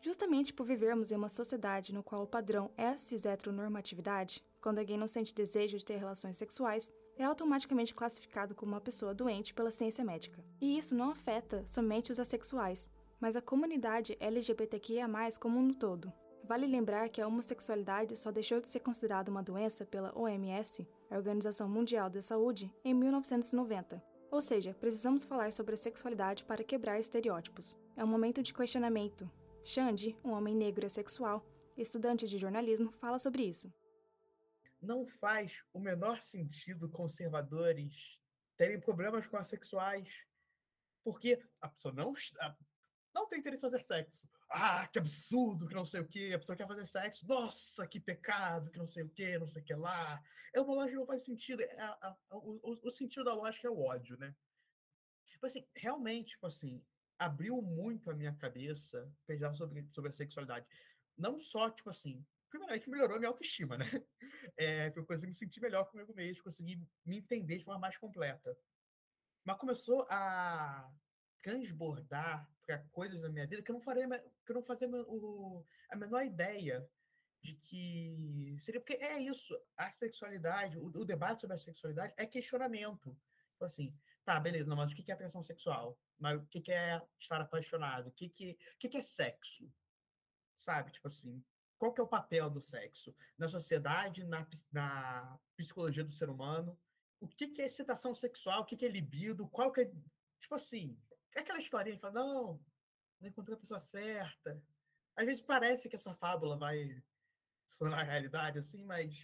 Justamente 0.00 0.52
por 0.52 0.64
vivermos 0.64 1.10
em 1.10 1.16
uma 1.16 1.28
sociedade 1.28 1.92
no 1.92 2.04
qual 2.04 2.22
o 2.22 2.26
padrão 2.26 2.72
é 2.76 2.88
a 2.88 2.98
cis-heteronormatividade, 2.98 4.44
quando 4.60 4.78
alguém 4.78 4.96
não 4.96 5.08
sente 5.08 5.34
desejo 5.34 5.76
de 5.76 5.84
ter 5.84 5.96
relações 5.96 6.38
sexuais, 6.38 6.92
é 7.18 7.24
automaticamente 7.24 7.94
classificado 7.94 8.54
como 8.54 8.72
uma 8.72 8.80
pessoa 8.80 9.12
doente 9.12 9.52
pela 9.52 9.70
ciência 9.70 10.04
médica. 10.04 10.42
E 10.60 10.78
isso 10.78 10.94
não 10.94 11.10
afeta 11.10 11.66
somente 11.66 12.12
os 12.12 12.20
assexuais, 12.20 12.90
mas 13.20 13.34
a 13.36 13.42
comunidade 13.42 14.16
LGBTQIA+, 14.20 15.08
como 15.40 15.58
um 15.58 15.74
todo. 15.74 16.12
Vale 16.44 16.66
lembrar 16.66 17.10
que 17.10 17.20
a 17.20 17.26
homossexualidade 17.26 18.16
só 18.16 18.30
deixou 18.30 18.60
de 18.60 18.68
ser 18.68 18.80
considerada 18.80 19.30
uma 19.30 19.42
doença 19.42 19.84
pela 19.84 20.16
OMS, 20.18 20.88
a 21.10 21.16
Organização 21.16 21.68
Mundial 21.68 22.08
da 22.08 22.22
Saúde, 22.22 22.72
em 22.84 22.94
1990. 22.94 24.02
Ou 24.30 24.40
seja, 24.40 24.74
precisamos 24.80 25.24
falar 25.24 25.52
sobre 25.52 25.74
a 25.74 25.78
sexualidade 25.78 26.44
para 26.44 26.64
quebrar 26.64 27.00
estereótipos. 27.00 27.76
É 27.96 28.04
um 28.04 28.08
momento 28.08 28.42
de 28.42 28.54
questionamento. 28.54 29.30
Xande, 29.64 30.16
um 30.24 30.30
homem 30.30 30.54
negro 30.54 30.86
e 30.86 30.90
sexual, 30.90 31.44
estudante 31.76 32.26
de 32.26 32.38
jornalismo, 32.38 32.90
fala 32.92 33.18
sobre 33.18 33.42
isso. 33.42 33.70
Não 34.80 35.06
faz 35.06 35.64
o 35.72 35.80
menor 35.80 36.22
sentido 36.22 36.88
conservadores 36.88 38.18
terem 38.56 38.80
problemas 38.80 39.26
com 39.26 39.36
assexuais, 39.36 40.08
porque 41.04 41.40
a 41.60 41.68
pessoa 41.68 41.94
não, 41.94 42.12
não 43.14 43.26
tem 43.26 43.38
interesse 43.38 43.64
em 43.64 43.70
fazer 43.70 43.82
sexo. 43.82 44.28
Ah, 44.50 44.86
que 44.86 44.98
absurdo, 44.98 45.66
que 45.66 45.74
não 45.74 45.84
sei 45.84 46.00
o 46.00 46.08
que. 46.08 46.32
A 46.32 46.38
pessoa 46.38 46.56
quer 46.56 46.66
fazer 46.66 46.86
sexo. 46.86 47.26
Nossa, 47.26 47.86
que 47.86 48.00
pecado, 48.00 48.70
que 48.70 48.78
não 48.78 48.86
sei 48.86 49.04
o 49.04 49.08
que, 49.08 49.38
não 49.38 49.46
sei 49.46 49.62
o 49.62 49.64
que 49.64 49.74
lá. 49.74 50.22
É 50.54 50.60
uma 50.60 50.74
lógica 50.74 50.92
que 50.92 50.96
não 50.98 51.06
faz 51.06 51.24
sentido. 51.24 51.62
É 51.62 51.80
a, 51.80 51.90
a, 51.90 52.08
a, 52.30 52.36
o, 52.36 52.78
o, 52.82 52.90
sentido 52.90 53.24
da 53.24 53.34
lógica 53.34 53.68
é 53.68 53.70
o 53.70 53.80
ódio, 53.80 54.16
né? 54.18 54.34
Tipo 55.26 55.46
assim, 55.46 55.66
realmente, 55.74 56.30
tipo 56.30 56.46
assim, 56.46 56.82
abriu 57.18 57.60
muito 57.60 58.10
a 58.10 58.14
minha 58.14 58.34
cabeça 58.34 59.10
pensar 59.26 59.52
sobre, 59.54 59.86
sobre 59.92 60.10
a 60.10 60.12
sexualidade. 60.12 60.66
Não 61.16 61.38
só, 61.38 61.70
tipo 61.70 61.90
assim, 61.90 62.24
primeiramente 62.48 62.90
melhorou 62.90 63.18
minha 63.18 63.28
autoestima, 63.28 63.76
né? 63.76 63.84
É, 64.56 64.92
eu 64.94 65.06
consegui 65.06 65.28
me 65.28 65.34
sentir 65.34 65.60
melhor 65.60 65.84
comigo 65.84 66.12
mesmo, 66.14 66.42
consegui 66.42 66.82
me 67.04 67.18
entender 67.18 67.58
de 67.58 67.64
forma 67.64 67.80
mais 67.80 67.96
completa. 67.96 68.56
Mas 69.44 69.56
começou 69.56 70.06
a 70.10 70.90
transbordar 71.42 72.48
para 72.66 72.78
coisas 72.90 73.20
na 73.22 73.28
minha 73.28 73.46
vida 73.46 73.62
que 73.62 73.70
eu 73.70 73.74
não 73.74 73.80
faria, 73.80 74.08
que 74.44 74.50
eu 74.50 74.54
não 74.54 74.62
fazia 74.62 74.88
o, 74.88 75.64
a 75.90 75.96
menor 75.96 76.24
ideia 76.24 76.86
de 77.42 77.54
que 77.54 78.56
seria 78.58 78.80
porque 78.80 78.94
é 78.94 79.20
isso, 79.20 79.56
a 79.76 79.90
sexualidade, 79.90 80.78
o, 80.78 80.86
o 80.86 81.04
debate 81.04 81.40
sobre 81.40 81.54
a 81.54 81.58
sexualidade 81.58 82.12
é 82.16 82.26
questionamento. 82.26 83.16
Tipo 83.52 83.64
assim, 83.64 83.94
tá, 84.24 84.38
beleza, 84.38 84.74
mas 84.74 84.90
o 84.90 84.94
que 84.94 85.10
é 85.10 85.14
atração 85.14 85.42
sexual? 85.42 85.98
Mas 86.18 86.40
o 86.40 86.46
que 86.46 86.72
é 86.72 87.00
estar 87.18 87.40
apaixonado? 87.40 88.08
O 88.08 88.12
que, 88.12 88.28
que, 88.28 88.58
o 88.74 88.78
que 88.78 88.96
é 88.96 89.00
sexo? 89.00 89.72
Sabe? 90.56 90.90
Tipo 90.90 91.06
assim, 91.06 91.44
qual 91.78 91.92
que 91.92 92.00
é 92.00 92.04
o 92.04 92.08
papel 92.08 92.50
do 92.50 92.60
sexo 92.60 93.14
na 93.38 93.48
sociedade, 93.48 94.24
na, 94.24 94.46
na 94.72 95.38
psicologia 95.56 96.04
do 96.04 96.10
ser 96.10 96.28
humano? 96.28 96.78
O 97.20 97.28
que, 97.28 97.48
que 97.48 97.62
é 97.62 97.66
excitação 97.66 98.14
sexual? 98.14 98.62
O 98.62 98.64
que, 98.64 98.76
que 98.76 98.84
é 98.84 98.88
libido? 98.88 99.48
Qual 99.48 99.72
que 99.72 99.82
é. 99.82 99.92
Tipo 100.40 100.54
assim, 100.54 100.98
é 101.34 101.40
aquela 101.40 101.58
historinha 101.58 101.96
que 101.96 102.02
fala, 102.02 102.14
não, 102.14 102.60
não 103.20 103.28
encontrei 103.28 103.56
a 103.56 103.60
pessoa 103.60 103.80
certa. 103.80 104.60
Às 105.16 105.26
vezes 105.26 105.42
parece 105.42 105.88
que 105.88 105.96
essa 105.96 106.14
fábula 106.14 106.56
vai 106.56 107.02
se 107.68 107.78
tornar 107.78 108.02
realidade, 108.02 108.58
assim, 108.58 108.84
mas 108.84 109.14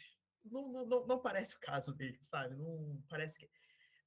não, 0.44 0.84
não, 0.84 1.06
não 1.06 1.18
parece 1.20 1.56
o 1.56 1.60
caso 1.60 1.94
mesmo, 1.96 2.22
sabe? 2.24 2.54
Não 2.56 3.02
parece 3.08 3.38
que. 3.38 3.50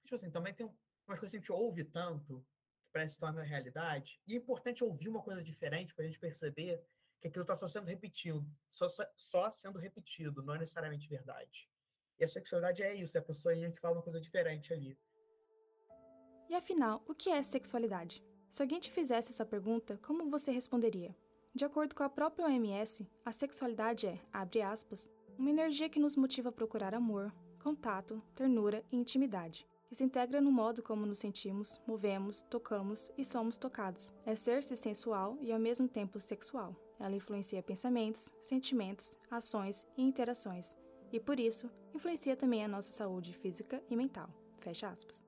Tipo 0.03 0.15
assim, 0.15 0.31
também 0.31 0.53
tem 0.53 0.65
umas 1.07 1.19
coisas 1.19 1.31
que 1.31 1.37
a 1.37 1.39
gente 1.39 1.51
ouve 1.51 1.83
tanto 1.83 2.45
que 2.85 2.91
parece 2.93 3.15
se 3.15 3.19
tornar 3.19 3.43
realidade. 3.43 4.21
E 4.27 4.33
é 4.33 4.37
importante 4.37 4.83
ouvir 4.83 5.09
uma 5.09 5.21
coisa 5.21 5.43
diferente 5.43 5.93
para 5.93 6.05
a 6.05 6.07
gente 6.07 6.19
perceber 6.19 6.81
que 7.19 7.27
aquilo 7.27 7.43
está 7.43 7.55
só 7.55 7.67
sendo 7.67 7.87
repetido, 7.87 8.45
só, 8.69 8.87
só 9.15 9.51
sendo 9.51 9.79
repetido, 9.79 10.43
não 10.43 10.55
é 10.55 10.59
necessariamente 10.59 11.09
verdade. 11.09 11.69
E 12.19 12.23
a 12.23 12.27
sexualidade 12.27 12.83
é 12.83 12.95
isso, 12.95 13.17
é 13.17 13.19
a 13.19 13.23
pessoinha 13.23 13.71
que 13.71 13.79
fala 13.79 13.97
uma 13.97 14.03
coisa 14.03 14.19
diferente 14.19 14.73
ali. 14.73 14.97
E 16.49 16.55
afinal, 16.55 17.03
o 17.07 17.13
que 17.13 17.29
é 17.29 17.43
sexualidade? 17.43 18.23
Se 18.49 18.61
alguém 18.61 18.79
te 18.79 18.91
fizesse 18.91 19.31
essa 19.31 19.45
pergunta, 19.45 19.97
como 19.97 20.29
você 20.29 20.51
responderia? 20.51 21.15
De 21.53 21.65
acordo 21.65 21.95
com 21.95 22.03
a 22.03 22.09
própria 22.09 22.45
OMS, 22.45 23.07
a 23.25 23.31
sexualidade 23.31 24.07
é, 24.07 24.19
abre 24.31 24.61
aspas, 24.61 25.11
uma 25.37 25.49
energia 25.49 25.89
que 25.89 25.99
nos 25.99 26.15
motiva 26.15 26.49
a 26.49 26.51
procurar 26.51 26.93
amor, 26.93 27.33
contato, 27.59 28.21
ternura 28.35 28.83
e 28.91 28.95
intimidade. 28.95 29.67
Que 29.87 29.95
se 29.95 30.03
integra 30.03 30.41
no 30.41 30.51
modo 30.51 30.83
como 30.83 31.05
nos 31.05 31.19
sentimos, 31.19 31.81
movemos, 31.87 32.43
tocamos 32.43 33.09
e 33.17 33.23
somos 33.23 33.57
tocados. 33.57 34.13
É 34.25 34.35
ser-se 34.35 34.75
sensual 34.75 35.37
e 35.41 35.51
ao 35.51 35.59
mesmo 35.59 35.87
tempo 35.87 36.19
sexual. 36.19 36.75
Ela 36.99 37.15
influencia 37.15 37.63
pensamentos, 37.63 38.33
sentimentos, 38.41 39.17
ações 39.31 39.87
e 39.95 40.03
interações, 40.03 40.75
e 41.11 41.19
por 41.19 41.39
isso 41.39 41.71
influencia 41.93 42.35
também 42.35 42.65
a 42.65 42.67
nossa 42.67 42.91
saúde 42.91 43.33
física 43.33 43.81
e 43.89 43.95
mental. 43.95 44.29
Fecha 44.59 44.89
aspas. 44.89 45.25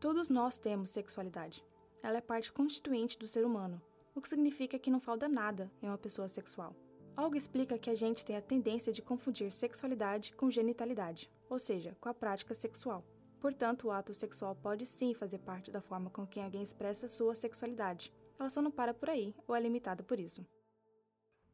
Todos 0.00 0.28
nós 0.28 0.58
temos 0.58 0.90
sexualidade. 0.90 1.64
Ela 2.02 2.18
é 2.18 2.22
parte 2.22 2.52
constituinte 2.52 3.18
do 3.18 3.28
ser 3.28 3.44
humano, 3.44 3.80
o 4.14 4.20
que 4.20 4.28
significa 4.28 4.78
que 4.78 4.90
não 4.90 4.98
falta 4.98 5.28
nada 5.28 5.70
em 5.80 5.86
uma 5.86 5.98
pessoa 5.98 6.28
sexual. 6.28 6.74
Algo 7.16 7.36
explica 7.36 7.78
que 7.78 7.90
a 7.90 7.94
gente 7.94 8.24
tem 8.24 8.36
a 8.36 8.42
tendência 8.42 8.92
de 8.92 9.02
confundir 9.02 9.52
sexualidade 9.52 10.34
com 10.34 10.50
genitalidade, 10.50 11.30
ou 11.48 11.58
seja, 11.58 11.96
com 12.00 12.08
a 12.08 12.14
prática 12.14 12.54
sexual. 12.54 13.04
Portanto, 13.40 13.88
o 13.88 13.90
ato 13.90 14.12
sexual 14.12 14.54
pode 14.54 14.84
sim 14.84 15.14
fazer 15.14 15.38
parte 15.38 15.70
da 15.70 15.80
forma 15.80 16.10
com 16.10 16.26
que 16.26 16.38
alguém 16.38 16.62
expressa 16.62 17.08
sua 17.08 17.34
sexualidade. 17.34 18.12
Ela 18.38 18.50
só 18.50 18.60
não 18.60 18.70
para 18.70 18.92
por 18.92 19.08
aí 19.08 19.34
ou 19.48 19.56
é 19.56 19.60
limitada 19.60 20.02
por 20.02 20.20
isso. 20.20 20.46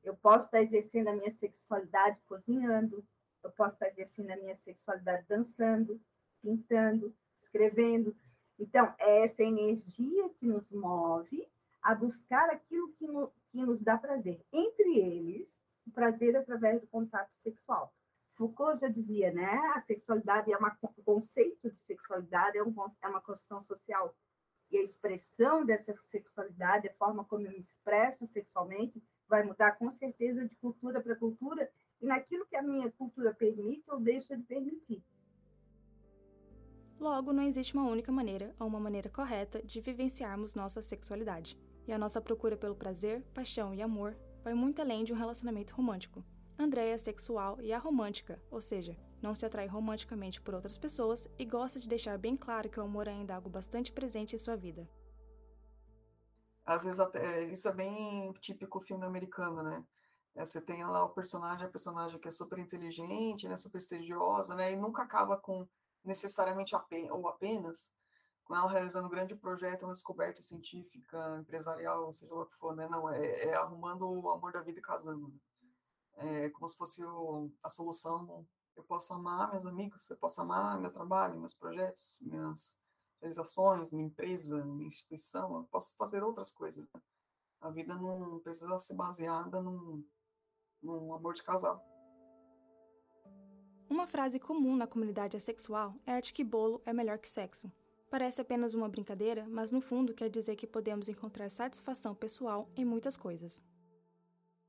Eu 0.02 0.16
posso 0.16 0.46
estar 0.46 0.62
exercendo 0.62 1.08
a 1.08 1.14
minha 1.14 1.30
sexualidade 1.30 2.20
cozinhando, 2.28 3.04
eu 3.42 3.50
posso 3.50 3.74
estar 3.74 3.88
exercendo 3.88 4.30
a 4.30 4.36
minha 4.36 4.54
sexualidade 4.54 5.24
dançando, 5.28 6.00
pintando, 6.42 7.14
escrevendo. 7.38 8.16
Então, 8.58 8.92
é 8.98 9.24
essa 9.24 9.42
energia 9.42 10.28
que 10.30 10.46
nos 10.46 10.70
move 10.72 11.48
a 11.82 11.94
buscar 11.94 12.50
aquilo 12.50 12.92
que, 12.94 13.06
no, 13.06 13.32
que 13.50 13.58
nos 13.58 13.80
dá 13.80 13.96
prazer. 13.96 14.44
Entre 14.52 14.98
eles, 14.98 15.60
o 15.86 15.90
prazer 15.92 16.36
através 16.36 16.80
do 16.80 16.86
contato 16.88 17.32
sexual. 17.34 17.92
Foucault 18.36 18.78
já 18.80 18.88
dizia, 18.88 19.32
né? 19.32 19.58
A 19.74 19.80
sexualidade 19.80 20.52
é 20.52 20.56
uma, 20.56 20.76
o 20.82 21.02
conceito 21.02 21.70
de 21.70 21.78
sexualidade 21.78 22.58
é, 22.58 22.62
um, 22.62 22.74
é 23.02 23.08
uma 23.08 23.20
construção 23.20 23.62
social. 23.64 24.14
E 24.70 24.76
a 24.76 24.82
expressão 24.82 25.64
dessa 25.64 25.94
sexualidade, 26.06 26.88
a 26.88 26.94
forma 26.94 27.24
como 27.24 27.46
eu 27.46 27.52
me 27.52 27.58
expresso 27.58 28.26
sexualmente, 28.26 29.02
vai 29.26 29.42
mudar 29.42 29.72
com 29.72 29.90
certeza 29.90 30.46
de 30.46 30.54
cultura 30.56 31.00
para 31.00 31.16
cultura 31.16 31.70
e 32.00 32.06
naquilo 32.06 32.46
que 32.46 32.56
a 32.56 32.62
minha 32.62 32.90
cultura 32.92 33.32
permite 33.32 33.90
ou 33.90 33.98
deixa 33.98 34.36
de 34.36 34.42
permitir. 34.42 35.02
Logo, 37.00 37.32
não 37.32 37.42
existe 37.42 37.74
uma 37.74 37.88
única 37.88 38.12
maneira 38.12 38.54
ou 38.58 38.66
uma 38.66 38.80
maneira 38.80 39.08
correta 39.08 39.62
de 39.62 39.80
vivenciarmos 39.80 40.54
nossa 40.54 40.82
sexualidade. 40.82 41.58
E 41.86 41.92
a 41.92 41.98
nossa 41.98 42.20
procura 42.20 42.56
pelo 42.56 42.74
prazer, 42.74 43.22
paixão 43.32 43.72
e 43.72 43.80
amor 43.80 44.16
vai 44.42 44.54
muito 44.54 44.80
além 44.80 45.04
de 45.04 45.12
um 45.12 45.16
relacionamento 45.16 45.74
romântico. 45.74 46.24
Andréia 46.58 46.94
é 46.94 46.98
sexual 46.98 47.60
e 47.60 47.72
aromântica, 47.72 48.40
ou 48.50 48.62
seja, 48.62 48.96
não 49.20 49.34
se 49.34 49.44
atrai 49.44 49.66
romanticamente 49.66 50.40
por 50.40 50.54
outras 50.54 50.78
pessoas 50.78 51.28
e 51.38 51.44
gosta 51.44 51.78
de 51.78 51.88
deixar 51.88 52.16
bem 52.18 52.36
claro 52.36 52.70
que 52.70 52.80
o 52.80 52.82
amor 52.82 53.08
é 53.08 53.10
ainda 53.10 53.34
algo 53.34 53.50
bastante 53.50 53.92
presente 53.92 54.34
em 54.34 54.38
sua 54.38 54.56
vida. 54.56 54.88
Às 56.64 56.84
vezes 56.84 56.98
até, 56.98 57.44
isso 57.44 57.68
é 57.68 57.72
bem 57.72 58.32
típico 58.40 58.80
filme 58.80 59.04
americano, 59.04 59.62
né? 59.62 59.84
É, 60.34 60.44
você 60.44 60.60
tem 60.60 60.84
lá 60.84 61.04
o 61.04 61.10
personagem, 61.10 61.66
a 61.66 61.70
personagem 61.70 62.18
que 62.18 62.28
é 62.28 62.30
super 62.30 62.58
inteligente, 62.58 63.48
né, 63.48 63.56
super 63.56 63.78
estudiosa, 63.78 64.54
né, 64.54 64.72
e 64.72 64.76
nunca 64.76 65.02
acaba 65.02 65.36
com 65.38 65.66
necessariamente 66.04 66.74
apenas, 66.74 67.10
ou 67.10 67.26
apenas 67.26 67.90
com 68.46 68.54
ela 68.54 68.70
realizando 68.70 69.06
um 69.06 69.10
grande 69.10 69.34
projeto, 69.34 69.82
uma 69.82 69.92
descoberta 69.92 70.40
científica, 70.40 71.38
empresarial, 71.40 72.12
seja 72.14 72.32
lá 72.32 72.42
o 72.42 72.46
que 72.46 72.56
for, 72.56 72.76
né? 72.76 72.88
Não, 72.88 73.10
é, 73.10 73.44
é 73.44 73.54
arrumando 73.54 74.08
o 74.08 74.30
amor 74.30 74.52
da 74.52 74.60
vida 74.62 74.78
e 74.78 74.82
casando. 74.82 75.34
É 76.16 76.48
como 76.50 76.66
se 76.68 76.76
fosse 76.76 77.04
o, 77.04 77.50
a 77.62 77.68
solução. 77.68 78.46
Eu 78.74 78.84
posso 78.84 79.12
amar 79.12 79.50
meus 79.50 79.64
amigos, 79.64 80.08
eu 80.10 80.16
posso 80.16 80.40
amar 80.40 80.80
meu 80.80 80.92
trabalho, 80.92 81.38
meus 81.38 81.54
projetos, 81.54 82.18
minhas 82.20 82.78
realizações, 83.20 83.92
minha 83.92 84.06
empresa, 84.06 84.64
minha 84.64 84.88
instituição, 84.88 85.56
eu 85.56 85.64
posso 85.64 85.96
fazer 85.96 86.22
outras 86.22 86.50
coisas. 86.50 86.86
Né? 86.92 87.00
A 87.60 87.70
vida 87.70 87.94
não 87.94 88.38
precisa 88.40 88.78
ser 88.78 88.94
baseada 88.94 89.62
num, 89.62 90.04
num 90.82 91.14
amor 91.14 91.34
de 91.34 91.42
casal. 91.42 91.84
Uma 93.88 94.06
frase 94.06 94.38
comum 94.38 94.76
na 94.76 94.86
comunidade 94.86 95.36
assexual 95.36 95.94
é 96.04 96.14
a 96.14 96.20
de 96.20 96.32
que 96.32 96.44
bolo 96.44 96.82
é 96.84 96.92
melhor 96.92 97.18
que 97.18 97.28
sexo. 97.28 97.70
Parece 98.10 98.40
apenas 98.40 98.74
uma 98.74 98.88
brincadeira, 98.88 99.46
mas 99.48 99.72
no 99.72 99.80
fundo 99.80 100.14
quer 100.14 100.28
dizer 100.28 100.56
que 100.56 100.66
podemos 100.66 101.08
encontrar 101.08 101.50
satisfação 101.50 102.14
pessoal 102.14 102.68
em 102.76 102.84
muitas 102.84 103.16
coisas. 103.16 103.62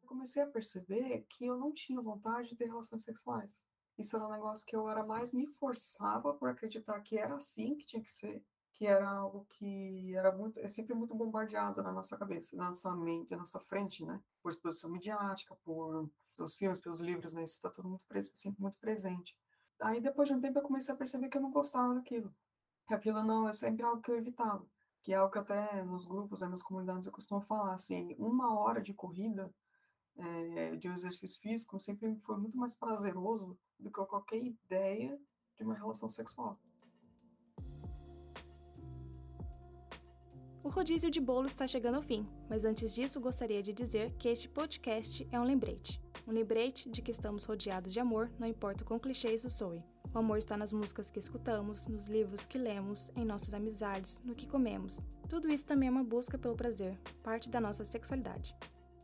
Comecei 0.08 0.41
a 0.41 0.48
perceber 0.48 1.26
que 1.30 1.46
eu 1.46 1.58
não 1.58 1.74
tinha 1.74 2.02
vontade 2.02 2.50
de 2.50 2.56
ter 2.56 2.65
relações 2.65 3.04
sexuais. 3.04 3.60
Isso 3.98 4.15
era 4.15 4.26
um 4.26 4.32
negócio 4.32 4.65
que 4.65 4.76
eu 4.76 4.88
era 4.88 5.06
mais 5.06 5.34
me 5.34 5.46
forçava 5.46 6.34
por 6.34 6.50
acreditar 6.50 7.02
que 7.02 7.17
era 7.17 7.36
assim 7.36 7.76
que 7.76 7.86
tinha 7.86 8.02
que 8.02 8.10
ser, 8.10 8.41
que 8.74 8.86
era 8.86 9.10
algo 9.10 9.46
que 9.50 10.15
era 10.15 10.32
muito, 10.32 10.60
é 10.60 10.67
sempre 10.67 10.93
muito 10.93 11.13
bombardeado 11.13 11.84
na 11.84 11.91
nossa 11.91 12.17
cabeça, 12.17 12.56
na 12.56 12.65
nossa 12.65 12.96
mente, 12.96 13.32
na 13.32 13.38
nossa 13.38 13.60
frente, 13.60 14.06
né? 14.06 14.22
Por 14.41 14.52
exposição 14.52 14.89
midiática, 14.89 15.56
por 15.63 16.10
pelos 16.38 16.54
filmes, 16.56 16.80
pelos 16.80 17.02
livros, 17.02 17.34
né? 17.34 17.43
Isso 17.43 17.56
está 17.56 17.70
tudo 17.70 17.89
muito 17.89 18.06
sempre 18.36 18.62
muito 18.62 18.78
presente. 18.80 19.36
Aí 19.82 20.00
depois 20.00 20.30
de 20.30 20.36
um 20.36 20.39
tempo 20.39 20.60
eu 20.60 20.63
comecei 20.63 20.93
a 20.93 20.98
perceber 20.98 21.28
que 21.30 21.38
eu 21.38 21.41
não 21.41 21.52
gostava 21.52 21.96
daquilo, 21.96 22.34
que 22.88 22.93
aquilo 22.93 23.24
não 23.24 23.50
é 23.50 23.52
sempre 23.52 23.84
algo 23.84 24.02
que 24.02 24.12
eu 24.12 24.17
evitava, 24.17 24.65
que 25.04 25.12
é 25.12 25.17
algo 25.17 25.32
que 25.32 25.39
até 25.39 25.84
nos 25.84 26.06
grupos, 26.06 26.41
né, 26.41 26.48
nas 26.48 26.62
comunidades 26.62 27.08
eu 27.08 27.12
costumo 27.12 27.41
falar, 27.41 27.74
assim, 27.74 28.15
uma 28.20 28.58
hora 28.60 28.82
de 28.82 28.93
corrida 28.93 29.52
é, 30.17 30.75
de 30.75 30.89
um 30.89 30.93
exercício 30.93 31.39
físico 31.39 31.80
sempre 31.80 32.15
foi 32.25 32.38
muito 32.38 32.58
mais 32.58 32.75
prazeroso 32.75 33.58
do 33.80 33.91
que 33.91 34.06
qualquer 34.06 34.43
ideia 34.43 35.19
de 35.58 35.63
uma 35.63 35.75
relação 35.75 36.10
sexual. 36.10 36.60
O 40.63 40.69
rodízio 40.69 41.10
de 41.10 41.21
bolo 41.21 41.47
está 41.47 41.65
chegando 41.65 41.95
ao 41.95 42.01
fim, 42.01 42.27
mas 42.49 42.65
antes 42.65 42.93
disso 42.93 43.21
gostaria 43.21 43.63
de 43.63 43.71
dizer 43.71 44.13
que 44.17 44.27
este 44.27 44.49
podcast 44.49 45.25
é 45.32 45.39
um 45.39 45.43
lembrete. 45.43 46.01
Um 46.27 46.34
lembrete 46.34 46.89
de 46.89 47.01
que 47.01 47.12
estamos 47.12 47.45
rodeados 47.45 47.93
de 47.93 47.99
amor, 48.01 48.30
não 48.38 48.45
importa 48.45 48.84
o 48.84 48.86
quão 48.86 48.99
clichê 48.99 49.34
isso 49.34 49.49
soe. 49.49 49.82
O 50.13 50.17
amor 50.17 50.38
está 50.38 50.58
nas 50.58 50.73
músicas 50.73 51.10
que 51.10 51.19
escutamos, 51.19 51.88
nos 51.88 52.08
livros 52.08 52.45
que 52.45 52.58
lemos, 52.58 53.10
em 53.15 53.23
nossas 53.23 53.53
amizades, 53.53 54.19
no 54.25 54.36
que 54.36 54.47
comemos. 54.47 55.06
Tudo 55.30 55.47
isso 55.47 55.65
também 55.65 55.88
é 55.88 55.91
uma 55.91 56.03
busca 56.03 56.38
pelo 56.38 56.56
prazer, 56.56 56.99
parte 57.23 57.49
da 57.49 57.62
nossa 57.62 57.86
sexualidade. 57.86 58.53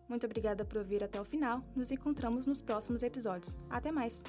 Muito 0.07 0.25
obrigada 0.25 0.65
por 0.65 0.77
ouvir 0.77 1.03
até 1.03 1.19
o 1.19 1.25
final. 1.25 1.63
Nos 1.75 1.91
encontramos 1.91 2.45
nos 2.45 2.61
próximos 2.61 3.03
episódios. 3.03 3.57
Até 3.69 3.91
mais! 3.91 4.23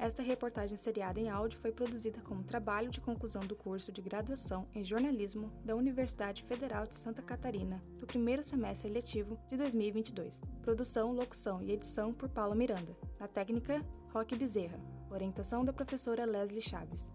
Esta 0.00 0.22
reportagem 0.22 0.78
seriada 0.78 1.20
em 1.20 1.28
áudio 1.28 1.58
foi 1.58 1.72
produzida 1.72 2.22
como 2.22 2.42
trabalho 2.42 2.88
de 2.88 3.02
conclusão 3.02 3.42
do 3.42 3.54
curso 3.54 3.92
de 3.92 4.00
graduação 4.00 4.66
em 4.74 4.82
jornalismo 4.82 5.52
da 5.62 5.76
Universidade 5.76 6.42
Federal 6.42 6.86
de 6.86 6.96
Santa 6.96 7.20
Catarina, 7.20 7.82
do 7.98 8.06
primeiro 8.06 8.42
semestre 8.42 8.90
letivo 8.90 9.38
de 9.50 9.58
2022. 9.58 10.40
Produção, 10.62 11.12
locução 11.12 11.60
e 11.60 11.72
edição 11.72 12.14
por 12.14 12.30
Paula 12.30 12.54
Miranda. 12.54 12.96
Na 13.18 13.28
técnica, 13.28 13.84
Roque 14.10 14.34
Bezerra. 14.34 14.80
Orientação 15.10 15.66
da 15.66 15.72
professora 15.72 16.24
Leslie 16.24 16.62
Chaves. 16.62 17.12